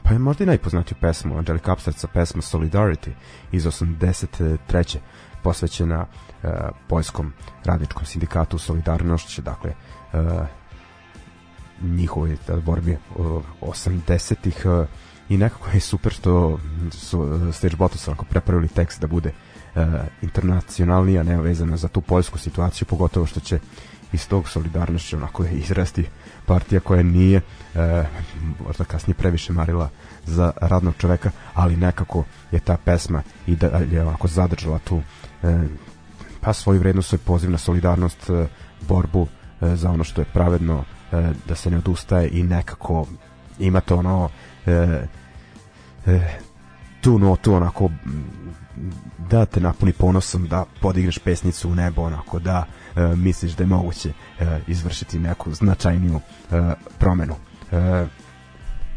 pa 0.02 0.12
je 0.12 0.18
možda 0.18 0.44
i 0.44 0.46
najpoznatiju 0.46 0.98
pesmu 1.00 1.38
Angelica 1.38 1.72
Upstartsa 1.72 2.08
pesma 2.08 2.42
Solidarity 2.42 3.10
iz 3.52 3.64
83. 3.64 4.98
posvećena 5.42 6.06
uh, 6.42 6.50
poljskom 6.88 7.32
radničkom 7.64 8.04
sindikatu 8.04 8.58
Solidarnošće 8.58 9.42
dakle 9.42 9.74
njihovoj 11.80 12.36
borbi 12.64 12.96
80-ih 13.60 14.66
i 15.30 15.38
nekako 15.38 15.70
je 15.74 15.80
super 15.80 16.12
što 16.12 16.58
su 16.90 17.40
Stage 17.52 17.76
Bottles 17.76 18.08
onako 18.08 18.24
prepravili 18.24 18.68
tekst 18.68 19.00
da 19.00 19.06
bude 19.06 19.32
uh, 19.74 19.82
internacionalni, 20.22 21.18
a 21.18 21.22
ne 21.22 21.40
vezano 21.40 21.76
za 21.76 21.88
tu 21.88 22.00
poljsku 22.00 22.38
situaciju, 22.38 22.86
pogotovo 22.86 23.26
što 23.26 23.40
će 23.40 23.58
iz 24.12 24.28
tog 24.28 24.48
solidarnošća 24.48 25.16
onako 25.16 25.44
izrasti 25.44 26.04
partija 26.46 26.80
koja 26.80 27.02
nije 27.02 27.40
uh, 27.74 27.80
možda 28.66 28.84
kasnije 28.84 29.14
previše 29.14 29.52
marila 29.52 29.88
za 30.26 30.52
radnog 30.60 30.94
čoveka, 30.98 31.30
ali 31.54 31.76
nekako 31.76 32.24
je 32.52 32.60
ta 32.60 32.76
pesma 32.84 33.22
i 33.46 33.56
da 33.56 33.66
je 33.66 34.02
onako 34.02 34.28
zadržala 34.28 34.78
tu 34.78 34.96
uh, 34.96 35.02
pa 36.40 36.52
svoju 36.52 36.80
vrednost, 36.80 37.08
svoj 37.08 37.18
poziv 37.18 37.50
na 37.50 37.58
solidarnost, 37.58 38.30
uh, 38.30 38.46
borbu 38.88 39.20
uh, 39.20 39.28
za 39.74 39.90
ono 39.90 40.04
što 40.04 40.20
je 40.20 40.24
pravedno, 40.32 40.84
E, 40.99 40.99
da 41.46 41.54
se 41.54 41.70
ne 41.70 41.78
odustaje 41.78 42.28
i 42.32 42.42
nekako 42.42 43.06
ima 43.58 43.80
to 43.80 43.96
ono 43.96 44.28
e, 44.66 44.72
e, 46.06 46.20
tu 47.00 47.18
notu 47.18 47.54
onako 47.54 47.90
da 49.30 49.46
te 49.46 49.60
napuni 49.60 49.92
ponosom 49.92 50.48
da 50.48 50.64
podigneš 50.80 51.18
pesnicu 51.18 51.70
u 51.70 51.74
nebo 51.74 52.02
onako 52.02 52.38
da 52.38 52.64
e, 52.96 53.00
misliš 53.16 53.52
da 53.52 53.62
je 53.62 53.68
moguće 53.68 54.12
e, 54.40 54.60
izvršiti 54.66 55.18
neku 55.18 55.54
značajniju 55.54 56.20
e, 56.50 56.74
promenu 56.98 57.34
e, 57.72 58.06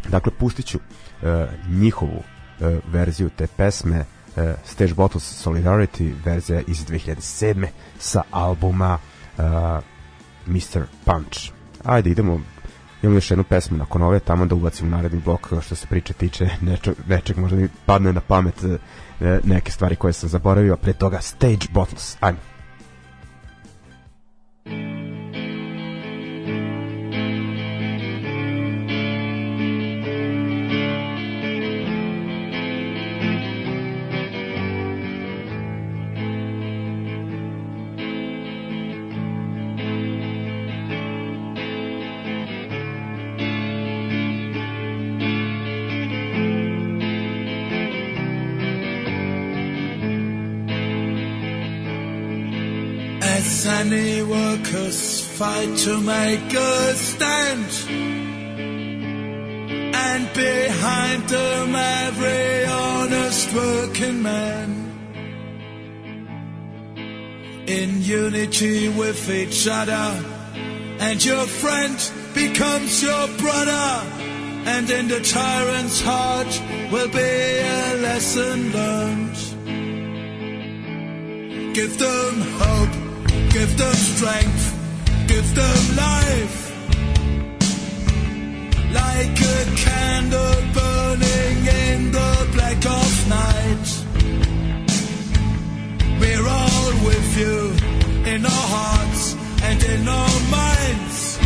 dakle 0.09 0.32
pustit 0.39 0.66
ću 0.66 0.80
e, 1.24 1.47
njihovu 1.70 2.24
e, 2.61 2.80
verziju 2.88 3.30
te 3.30 3.47
pesme 3.47 4.05
e, 4.38 4.55
Stage 4.66 4.93
Bottles 4.93 5.45
Solidarity 5.47 6.14
verzija 6.26 6.61
iz 6.68 6.86
2007. 6.86 7.68
sa 7.99 8.22
albuma 8.32 8.97
e, 9.38 9.41
Mr. 10.47 10.84
Punch 11.05 11.62
ajde 11.84 12.10
idemo 12.10 12.42
imamo 13.04 13.18
još 13.18 13.32
jednu 13.32 13.44
pesmu 13.44 13.78
nakon 13.78 14.02
ove 14.02 14.20
tamo 14.20 14.46
da 14.46 14.56
ubacim 14.56 14.90
naredni 14.90 15.20
blok 15.20 15.48
što 15.62 15.76
se 15.76 15.88
priče 15.88 16.14
tiče 16.14 16.50
nečeg, 16.62 16.96
nečeg 17.08 17.38
možda 17.38 17.58
mi 17.58 17.70
padne 17.86 18.14
na 18.14 18.22
pamet 18.22 18.64
e, 18.64 19.40
neke 19.44 19.72
stvari 19.72 19.96
koje 19.96 20.14
sam 20.14 20.30
zaboravio 20.30 20.74
a 20.74 20.78
pre 20.78 20.94
toga 20.94 21.22
Stage 21.22 21.68
Bottles 21.74 22.18
ajmo 22.20 22.40
many 53.90 54.24
workers 54.24 55.26
fight 55.38 55.78
to 55.78 56.00
make 56.00 56.54
a 56.54 56.94
stand. 56.94 57.72
And 59.94 60.34
behind 60.34 61.28
them 61.28 61.76
every 61.76 62.66
honest 62.66 63.54
working 63.54 64.22
man. 64.22 64.70
In 67.68 68.02
unity 68.02 68.90
with 68.90 69.30
each 69.30 69.68
other. 69.68 70.24
And 71.00 71.24
your 71.24 71.46
friend 71.46 71.98
becomes 72.34 73.04
your 73.04 73.28
brother. 73.38 74.02
And 74.66 74.90
in 74.90 75.08
the 75.10 75.20
tyrant's 75.20 76.00
heart 76.02 76.62
will 76.92 77.10
be 77.10 77.20
a 77.20 77.96
lesson 78.02 78.72
learned. 78.72 79.40
Give 81.76 81.98
them 81.98 82.42
hope 82.62 83.03
Give 83.54 83.78
them 83.78 83.93
strength, 83.93 84.66
give 85.28 85.54
them 85.54 85.95
life. 85.95 86.60
Like 88.91 89.41
a 89.41 89.76
candle 89.76 90.56
burning 90.74 91.58
in 91.86 92.12
the 92.12 92.49
black 92.51 92.84
of 92.84 93.30
night. 93.30 93.88
We're 96.20 96.47
all 96.47 96.91
with 97.06 97.38
you 97.38 97.76
in 98.34 98.43
our 98.43 98.68
hearts 98.76 99.36
and 99.62 99.84
in 99.84 100.08
our 100.08 100.39
minds. 100.49 101.38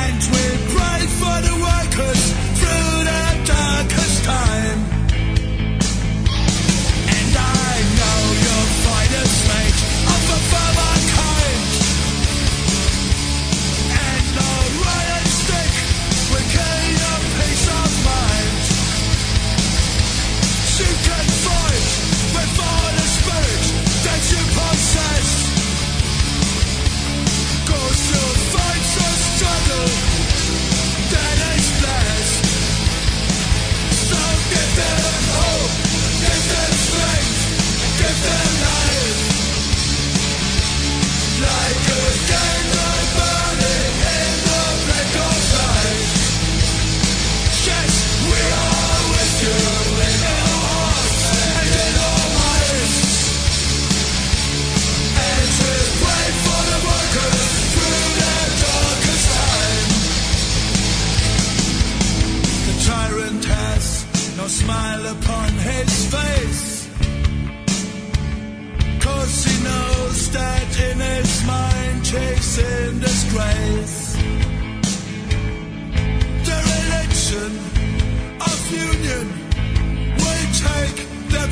And 0.00 0.20
we 0.32 0.44
pray 0.74 1.00
for 1.20 1.36
the 1.48 1.54
workers 1.68 2.22
through 2.58 3.04
the 3.10 3.24
darkest 3.44 4.24
time. 4.24 4.91
Give 34.52 34.76
them 34.76 35.22
hope, 35.36 35.72
give 36.20 36.44
them 36.52 36.72
strength, 36.72 37.98
give 37.98 38.22
them 38.24 38.61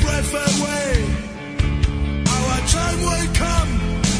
breath 0.01 0.33
away. 0.33 0.89
Our 2.35 2.59
time 2.67 2.99
will 3.07 3.27
come. 3.35 4.10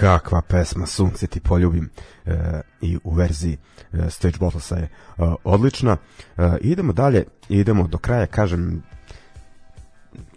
Kakva 0.00 0.42
pesma 0.42 0.86
Sunce 0.86 1.26
ti 1.26 1.40
poljubim 1.40 1.90
e, 2.26 2.60
i 2.80 2.98
u 3.04 3.14
verziji 3.14 3.58
e, 3.92 4.10
Stage 4.10 4.38
Bottlesa 4.38 4.76
je 4.76 4.82
e, 4.82 4.88
odlična. 5.44 5.96
E, 6.36 6.56
idemo 6.60 6.92
dalje, 6.92 7.24
idemo 7.48 7.86
do 7.86 7.98
kraja, 7.98 8.26
kažem 8.26 8.82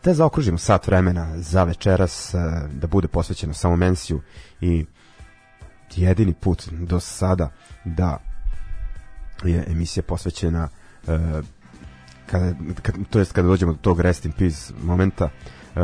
te 0.02 0.14
zaokružimo 0.14 0.58
sat 0.58 0.88
vremena 0.88 1.38
za 1.38 1.64
večeras 1.64 2.34
e, 2.34 2.38
da 2.74 2.88
bude 2.88 3.08
posvećeno 3.08 3.54
samo 3.54 3.76
Mensiju 3.76 4.22
i 4.62 4.86
jedini 5.96 6.34
put 6.34 6.68
do 6.72 7.00
sada 7.00 7.50
da 7.86 8.18
je 9.44 9.66
emisija 9.68 10.04
posvećena 10.04 10.70
e, 11.08 11.20
kada, 12.26 12.54
kad, 12.82 12.96
to 13.10 13.20
jest 13.20 13.34
kada 13.34 13.48
dođemo 13.48 13.72
do 13.72 13.80
tog 13.82 14.00
rest 14.00 14.26
in 14.26 14.32
peace 14.32 14.74
momenta 14.84 15.30
e, 15.76 15.82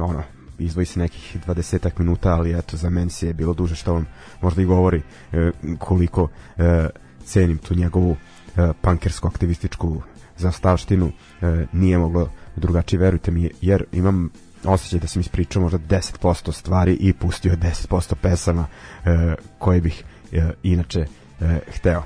ono, 0.00 0.22
izvoji 0.58 0.86
se 0.86 1.00
nekih 1.00 1.36
20 1.46 1.90
minuta, 1.98 2.34
ali 2.34 2.58
eto 2.58 2.76
za 2.76 2.90
meni 2.90 3.10
je 3.20 3.34
bilo 3.34 3.54
duže 3.54 3.74
što 3.74 3.92
vam 3.92 4.06
možda 4.40 4.62
i 4.62 4.64
govori 4.64 5.02
e, 5.32 5.50
koliko 5.78 6.28
e, 6.56 6.88
cenim 7.24 7.58
tu 7.58 7.74
njegovu 7.74 8.16
e, 8.56 8.72
pankersku 8.80 9.28
aktivističku 9.28 10.02
zastavštinu 10.36 11.06
e, 11.42 11.66
nije 11.72 11.98
moglo 11.98 12.30
drugačije 12.56 13.00
verujte 13.00 13.30
mi 13.30 13.50
jer 13.60 13.84
imam 13.92 14.30
osjećaj 14.64 15.00
da 15.00 15.06
sam 15.06 15.20
ispričao 15.20 15.62
možda 15.62 15.78
10% 15.78 16.52
stvari 16.52 16.94
i 17.00 17.12
pustio 17.12 17.56
10% 17.56 18.14
pesama 18.14 18.66
e, 19.04 19.34
koje 19.58 19.80
bih 19.80 20.04
e, 20.32 20.50
inače 20.62 21.06
e, 21.40 21.60
hteo 21.76 22.02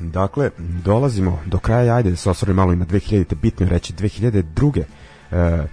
Dakle, 0.00 0.50
dolazimo 0.58 1.38
do 1.46 1.58
kraja, 1.58 1.94
ajde 1.94 2.10
da 2.10 2.16
se 2.16 2.30
osvorim 2.30 2.56
malo 2.56 2.72
i 2.72 2.76
na 2.76 2.86
2000-te, 2.86 3.34
bitno 3.34 3.68
reći 3.68 3.92
2002. 3.92 4.82
E, 5.30 5.66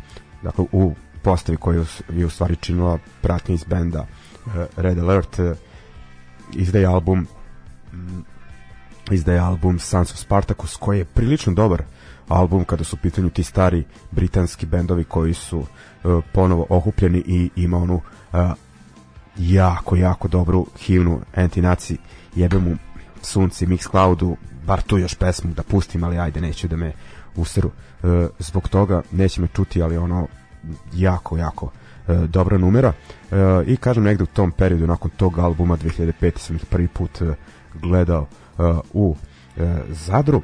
dakle, 0.43 0.65
u 0.71 0.95
postavi 1.27 1.57
koju 1.57 1.85
je 2.13 2.25
u 2.25 2.29
stvari 2.29 2.55
činila 2.55 2.97
pratnja 3.21 3.55
iz 3.55 3.63
benda 3.63 4.05
uh, 4.45 4.53
Red 4.75 4.99
Alert 4.99 5.39
uh, 5.39 5.51
izdaje 6.53 6.85
album 6.85 7.27
um, 7.93 8.25
izdaje 9.11 9.39
album 9.39 9.79
Sons 9.79 10.11
of 10.11 10.19
Spartacus 10.19 10.75
koji 10.75 10.97
je 10.97 11.05
prilično 11.05 11.53
dobar 11.53 11.83
album 12.27 12.63
kada 12.65 12.83
su 12.83 12.95
u 12.95 12.99
pitanju 12.99 13.29
ti 13.29 13.43
stari 13.43 13.83
britanski 14.11 14.65
bendovi 14.65 15.03
koji 15.03 15.33
su 15.33 15.57
uh, 15.57 16.23
ponovo 16.33 16.65
okupljeni 16.69 17.23
i 17.25 17.49
ima 17.55 17.77
onu 17.77 17.95
uh, 17.95 18.39
jako, 19.37 19.95
jako 19.95 20.27
dobru 20.27 20.65
himnu 20.79 21.21
antinaci 21.35 21.97
jebe 22.35 22.57
mu 22.57 22.77
sunci 23.21 23.67
Mixcloudu 23.67 24.35
bar 24.65 24.81
tu 24.81 24.97
još 24.97 25.15
pesmu 25.15 25.53
da 25.53 25.63
pustim 25.63 26.03
ali 26.03 26.19
ajde 26.19 26.41
neću 26.41 26.67
da 26.67 26.75
me 26.75 26.93
useru 27.35 27.71
uh, 28.03 28.09
zbog 28.39 28.69
toga 28.69 29.01
neće 29.11 29.41
me 29.41 29.47
čuti 29.55 29.81
ali 29.81 29.97
ono 29.97 30.27
jako, 30.93 31.37
jako 31.37 31.71
e, 32.07 32.13
dobra 32.27 32.57
numera 32.57 32.93
e, 33.31 33.35
i 33.65 33.77
kažem 33.77 34.03
negde 34.03 34.23
u 34.23 34.27
tom 34.27 34.51
periodu 34.51 34.87
nakon 34.87 35.11
tog 35.17 35.39
albuma 35.39 35.77
2005 35.77 36.37
sam 36.37 36.55
ih 36.55 36.65
prvi 36.65 36.87
put 36.87 37.21
e, 37.21 37.33
gledao 37.81 38.27
e, 38.59 38.61
u 38.93 39.15
e, 39.57 39.75
Zadru 39.89 40.41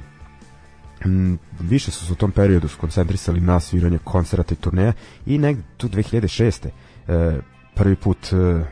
m, 1.05 1.39
više 1.59 1.91
su 1.91 2.05
se 2.05 2.13
u 2.13 2.15
tom 2.15 2.31
periodu 2.31 2.67
skoncentrisali 2.67 3.39
na 3.39 3.59
sviranje 3.59 3.97
koncerata 4.03 4.53
i 4.53 4.57
turneja 4.57 4.93
i 5.25 5.37
negde 5.37 5.63
tu 5.77 5.89
2006. 5.89 6.67
E, 7.07 7.39
prvi 7.75 7.95
put 7.95 8.33
e, 8.33 8.65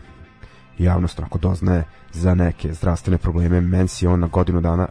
javnost 0.78 1.20
onako 1.20 1.38
doznaje 1.38 1.84
za 2.12 2.36
neke 2.36 2.74
zdravstvene 2.74 3.18
probleme 3.18 3.62
Mensi 3.62 4.08
on 4.08 4.20
na 4.20 4.28
godinu 4.28 4.62
dana 4.62 4.88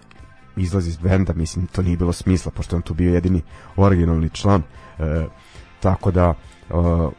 izlazi 0.56 0.88
iz 0.88 0.96
benda, 0.96 1.32
mislim 1.32 1.66
to 1.66 1.82
nije 1.82 1.96
bilo 1.96 2.12
smisla 2.12 2.52
pošto 2.52 2.76
on 2.76 2.82
tu 2.82 2.94
bio 2.94 3.14
jedini 3.14 3.42
originalni 3.76 4.30
član 4.30 4.62
e, 4.98 5.26
tako 5.80 6.10
da 6.10 6.34
uh, 6.70 7.12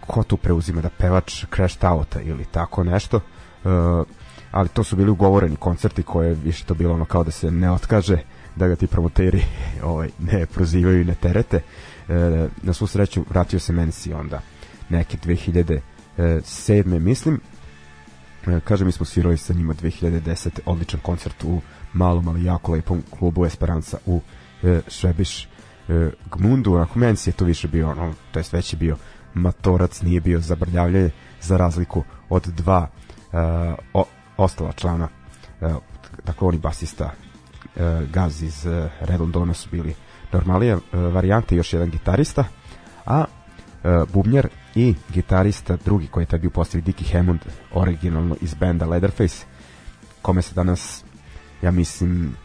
ko 0.00 0.22
tu 0.22 0.36
preuzima 0.36 0.80
da 0.80 0.88
pevač 0.88 1.44
Crash 1.54 1.84
Outa 1.84 2.20
ili 2.20 2.44
tako 2.44 2.84
nešto 2.84 3.16
uh, 3.16 4.06
ali 4.50 4.68
to 4.68 4.84
su 4.84 4.96
bili 4.96 5.10
ugovoreni 5.10 5.56
koncerti 5.56 6.02
koje 6.02 6.34
više 6.34 6.64
to 6.64 6.74
bilo 6.74 6.94
ono 6.94 7.04
kao 7.04 7.24
da 7.24 7.30
se 7.30 7.50
ne 7.50 7.70
otkaže 7.70 8.18
da 8.56 8.68
ga 8.68 8.76
ti 8.76 8.86
promoteri 8.86 9.42
ovaj, 9.90 10.08
ne 10.18 10.46
prozivaju 10.46 11.00
i 11.00 11.04
ne 11.04 11.14
terete 11.14 11.56
uh, 11.56 12.14
na 12.62 12.72
svu 12.72 12.86
sreću 12.86 13.24
vratio 13.30 13.58
se 13.58 13.72
Mensi 13.72 14.12
onda 14.12 14.40
neke 14.88 15.16
2007. 15.16 15.80
mislim 16.98 17.40
kažem 18.64 18.86
mi 18.86 18.92
smo 18.92 19.06
svirali 19.06 19.36
sa 19.36 19.54
njima 19.54 19.74
2010. 19.74 20.60
odličan 20.66 21.00
koncert 21.00 21.44
u 21.44 21.60
malom 21.92 22.28
ali 22.28 22.44
jako 22.44 22.72
lepom 22.72 23.02
klubu 23.18 23.46
Esperanza 23.46 23.98
u 24.06 24.16
uh, 24.16 24.22
Švebiš 24.88 25.44
e, 25.44 25.51
Gmundu, 26.30 26.74
onako 26.74 26.98
meni 26.98 27.16
je 27.26 27.32
to 27.32 27.44
više 27.44 27.68
bio, 27.68 27.90
ono, 27.90 28.14
to 28.32 28.38
jest 28.38 28.52
već 28.52 28.72
je 28.72 28.76
bio 28.76 28.96
matorac, 29.34 30.02
nije 30.02 30.20
bio 30.20 30.40
zabrljavljanje 30.40 31.10
za 31.40 31.56
razliku 31.56 32.04
od 32.28 32.42
dva 32.46 32.88
e, 33.32 33.36
o, 33.94 34.04
ostala 34.36 34.72
člana. 34.72 35.08
E, 35.60 35.74
dakle 36.24 36.48
oni 36.48 36.58
basista 36.58 37.10
e, 37.76 38.06
Gaz 38.12 38.42
iz 38.42 38.66
e, 38.66 38.88
Red 39.00 39.20
Londona 39.20 39.54
su 39.54 39.68
bili 39.70 39.94
normalije 40.32 40.72
e, 40.72 40.96
varijante 40.96 41.56
još 41.56 41.72
jedan 41.72 41.90
gitarista 41.90 42.44
a 43.06 43.24
e, 43.84 43.88
bubnjar 44.12 44.48
i 44.74 44.94
gitarista 45.12 45.76
drugi 45.84 46.06
koji 46.06 46.22
je 46.22 46.26
tad 46.26 46.40
bio 46.40 46.50
postavio 46.50 46.84
Dickie 46.84 47.08
Hammond 47.12 47.40
originalno 47.72 48.36
iz 48.40 48.54
benda 48.54 48.86
Leatherface 48.86 49.46
kome 50.22 50.42
se 50.42 50.54
danas 50.54 51.04
ja 51.62 51.70
mislim 51.70 52.36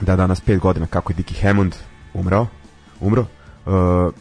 da 0.00 0.16
danas 0.16 0.42
5 0.44 0.58
godina 0.58 0.86
kako 0.86 1.12
je 1.12 1.16
Dickie 1.16 1.48
Hammond 1.48 1.74
umrao, 2.14 2.46
umro, 3.00 3.26
uh, 3.66 4.14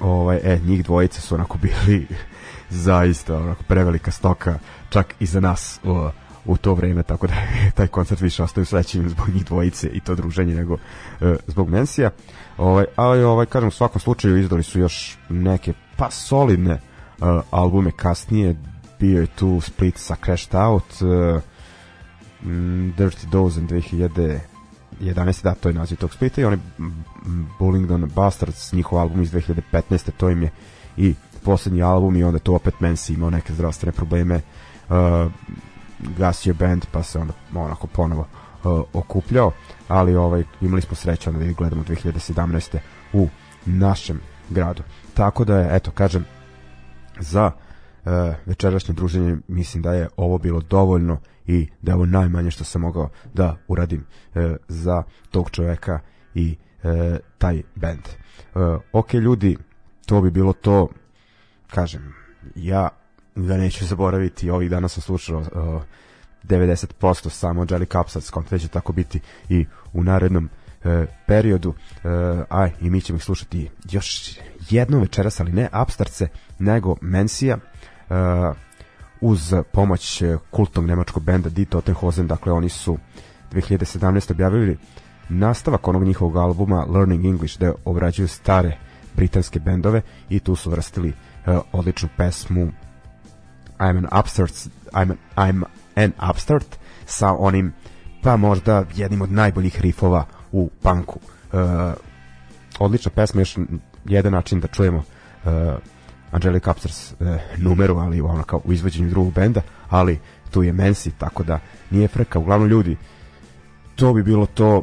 ovaj, 0.00 0.40
e, 0.42 0.60
njih 0.64 0.84
dvojice 0.84 1.20
su 1.20 1.34
onako 1.34 1.58
bili 1.58 2.06
zaista 2.86 3.36
onako 3.36 3.62
prevelika 3.62 4.10
stoka 4.10 4.58
čak 4.88 5.14
i 5.20 5.26
za 5.26 5.40
nas 5.40 5.80
uh, 5.82 6.10
u 6.44 6.56
to 6.56 6.74
vreme, 6.74 7.02
tako 7.02 7.26
da 7.26 7.34
taj 7.74 7.86
koncert 7.86 8.20
više 8.20 8.42
ostaju 8.42 8.64
sledećim 8.64 9.08
zbog 9.08 9.28
njih 9.28 9.44
dvojice 9.44 9.88
i 9.88 10.00
to 10.00 10.14
druženje 10.14 10.54
nego 10.54 10.74
uh, 10.74 10.78
zbog 11.46 11.70
Mensija. 11.70 12.10
Ovaj, 12.58 12.84
ali 12.96 13.22
ovaj, 13.22 13.46
kažem, 13.46 13.68
u 13.68 13.72
svakom 13.72 14.00
slučaju 14.00 14.38
izdali 14.38 14.62
su 14.62 14.80
još 14.80 15.18
neke 15.28 15.72
pa 15.96 16.10
solidne 16.10 16.72
uh, 17.18 17.26
albume 17.50 17.90
kasnije, 17.90 18.56
bio 19.00 19.20
je 19.20 19.26
tu 19.26 19.60
split 19.60 19.98
sa 19.98 20.16
Crashed 20.24 20.54
Out, 20.54 21.02
uh, 21.02 21.42
Dirty 22.96 23.26
Dozen 23.30 23.66
2011. 25.00 25.42
da, 25.42 25.54
to 25.54 25.68
je 25.68 25.74
naziv 25.74 25.98
tog 25.98 26.14
splita 26.14 26.40
i 26.40 26.44
onaj 26.44 26.58
Bullingdon 27.58 28.10
Bastards, 28.14 28.72
njihov 28.72 28.98
album 28.98 29.22
iz 29.22 29.32
2015. 29.32 30.10
to 30.16 30.30
im 30.30 30.42
je 30.42 30.50
i 30.96 31.14
poslednji 31.44 31.82
album 31.82 32.16
i 32.16 32.24
onda 32.24 32.38
to 32.38 32.54
opet 32.54 32.80
Mensi 32.80 33.14
imao 33.14 33.30
neke 33.30 33.54
zdravstvene 33.54 33.92
probleme 33.92 34.40
uh, 34.88 35.32
gasio 36.18 36.54
band 36.54 36.86
pa 36.92 37.02
se 37.02 37.18
onda 37.18 37.32
onako 37.54 37.86
ponovo 37.86 38.26
uh, 38.64 38.82
okupljao 38.92 39.52
ali 39.88 40.16
ovaj 40.16 40.44
imali 40.60 40.82
smo 40.82 40.96
sreću 40.96 41.30
onda 41.30 41.38
da 41.38 41.50
ih 41.50 41.56
gledamo 41.56 41.82
2017. 41.84 42.78
u 43.12 43.28
našem 43.66 44.20
gradu 44.50 44.82
tako 45.14 45.44
da 45.44 45.58
je 45.58 45.76
eto 45.76 45.90
kažem 45.90 46.24
za 47.20 47.46
uh, 47.46 47.73
večerašnje 48.46 48.94
druženje 48.94 49.36
mislim 49.48 49.82
da 49.82 49.94
je 49.94 50.08
ovo 50.16 50.38
bilo 50.38 50.60
dovoljno 50.60 51.20
i 51.46 51.68
da 51.82 51.92
je 51.92 51.96
ovo 51.96 52.06
najmanje 52.06 52.50
što 52.50 52.64
sam 52.64 52.80
mogao 52.80 53.08
da 53.34 53.56
uradim 53.68 54.06
uh, 54.34 54.42
za 54.68 55.02
tog 55.30 55.50
čoveka 55.50 56.00
i 56.34 56.56
uh, 56.82 56.90
taj 57.38 57.62
band. 57.74 58.02
Ok 58.92 59.14
ljudi, 59.14 59.56
to 60.06 60.20
bi 60.20 60.30
bilo 60.30 60.52
to. 60.52 60.88
Kažem, 61.70 62.14
ja 62.54 62.88
ga 63.34 63.56
neću 63.56 63.86
zaboraviti, 63.86 64.50
ovih 64.50 64.70
dana 64.70 64.88
sam 64.88 65.02
slušao 65.02 65.38
uh, 65.38 65.46
90% 66.44 67.28
samo 67.28 67.64
Jelly 67.64 67.92
Capsats, 67.92 68.30
kontra 68.30 68.58
će 68.58 68.68
tako 68.68 68.92
biti 68.92 69.20
i 69.48 69.66
u 69.92 70.04
narednom 70.04 70.50
periodu, 71.26 71.74
aj, 72.48 72.72
i 72.80 72.90
mi 72.90 73.00
ćemo 73.00 73.16
ih 73.16 73.24
slušati 73.24 73.70
još 73.90 74.38
jednu 74.70 75.00
večeras, 75.00 75.40
ali 75.40 75.52
ne 75.52 75.68
Upstartse, 75.82 76.28
nego 76.58 76.96
Mensija, 77.00 77.58
uz 79.20 79.54
pomoć 79.72 80.22
kultnog 80.50 80.86
nemačkog 80.86 81.22
benda 81.22 81.48
Die 81.48 81.64
Totenhosen, 81.64 82.26
dakle 82.26 82.52
oni 82.52 82.68
su 82.68 82.98
2017. 83.52 84.32
objavili 84.32 84.78
nastavak 85.28 85.88
onog 85.88 86.04
njihovog 86.04 86.36
albuma 86.36 86.86
Learning 86.88 87.24
English, 87.24 87.58
da 87.58 87.72
obrađuju 87.84 88.28
stare 88.28 88.78
britanske 89.16 89.60
bendove 89.60 90.02
i 90.28 90.40
tu 90.40 90.56
su 90.56 90.70
vrstili 90.70 91.08
uh, 91.46 91.58
odličnu 91.72 92.08
pesmu 92.16 92.72
I'm 93.78 93.98
an 93.98 94.20
upstart 94.20 94.52
I'm 94.92 95.10
an, 95.10 95.16
I'm 95.36 95.64
an 95.96 96.30
upstart 96.30 96.76
sa 97.06 97.32
onim 97.38 97.72
pa 98.22 98.36
možda 98.36 98.84
jednim 98.94 99.22
od 99.22 99.32
najboljih 99.32 99.80
rifova 99.80 100.26
u 100.52 100.70
punku. 100.82 101.20
Uh, 101.52 101.60
odlična 102.78 103.10
pesma, 103.14 103.40
još 103.40 103.58
jedan 104.04 104.32
način 104.32 104.60
da 104.60 104.68
čujemo 104.68 104.98
uh, 104.98 105.52
Angelic 106.34 106.66
Upstars 106.66 107.12
uh, 107.12 107.16
numeru, 107.56 107.96
ali 107.96 108.20
ono 108.20 108.42
kao 108.42 108.60
u 108.64 108.72
izvođenju 108.72 109.10
drugog 109.10 109.32
benda, 109.32 109.62
ali 109.88 110.20
tu 110.50 110.62
je 110.62 110.72
Mensi, 110.72 111.10
tako 111.10 111.42
da 111.42 111.58
nije 111.90 112.08
frka. 112.08 112.38
Uglavnom 112.38 112.68
ljudi, 112.68 112.96
to 113.96 114.12
bi 114.14 114.22
bilo 114.22 114.46
to. 114.46 114.82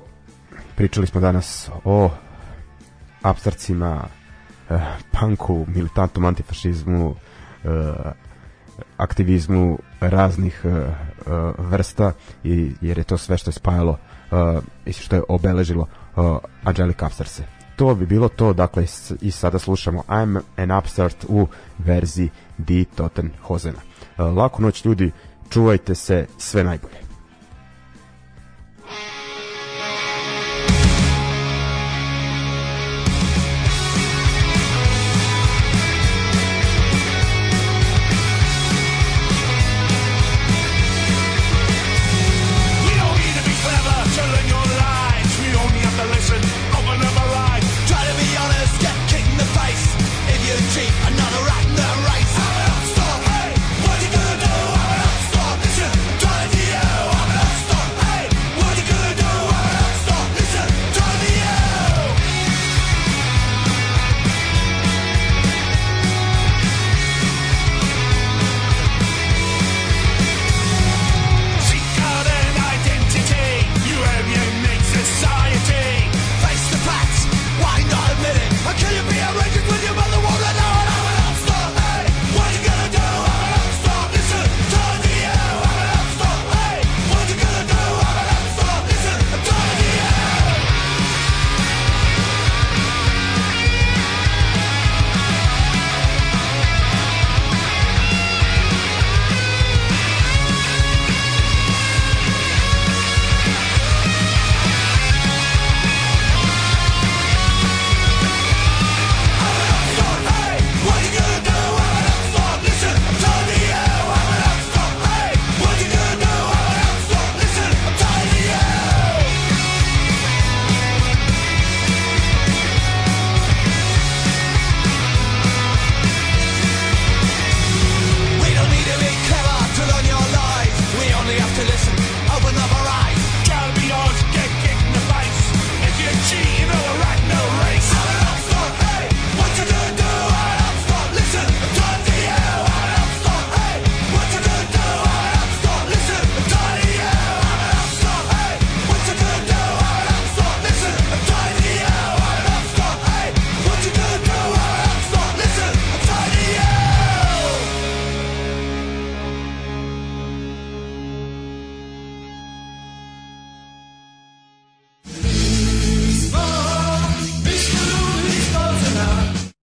Pričali 0.75 1.07
smo 1.07 1.21
danas 1.21 1.69
o 1.83 2.09
abstracima, 3.21 4.03
uh, 4.69 4.81
punku, 5.19 5.65
militantnom 5.67 6.25
antifašizmu, 6.25 7.09
uh, 7.09 7.71
aktivizmu 8.97 9.79
raznih 9.99 10.61
uh, 10.63 10.71
uh, 10.71 11.53
vrsta 11.57 12.13
i 12.43 12.71
jer 12.81 12.97
je 12.97 13.03
to 13.03 13.17
sve 13.17 13.37
što 13.37 13.49
je 13.49 13.53
spajalo 13.53 13.91
uh, 14.31 14.63
i 14.85 14.93
što 14.93 15.15
je 15.15 15.23
obeležilo 15.29 15.87
uh, 16.15 16.37
Angelic 16.63 17.01
Upstarse 17.01 17.60
to 17.81 17.95
bi 17.95 18.05
bilo 18.05 18.29
to, 18.29 18.53
dakle 18.53 18.85
i 19.21 19.31
sada 19.31 19.59
slušamo 19.59 20.03
I'm 20.07 20.41
an 20.57 20.77
Upstart 20.77 21.25
u 21.27 21.47
verziji 21.77 22.29
Di 22.57 22.85
Tottenhozena. 22.85 23.79
E, 24.17 24.23
laku 24.23 24.61
noć 24.61 24.85
ljudi, 24.85 25.11
čuvajte 25.49 25.95
se, 25.95 26.27
sve 26.37 26.63
najbolje. 26.63 26.95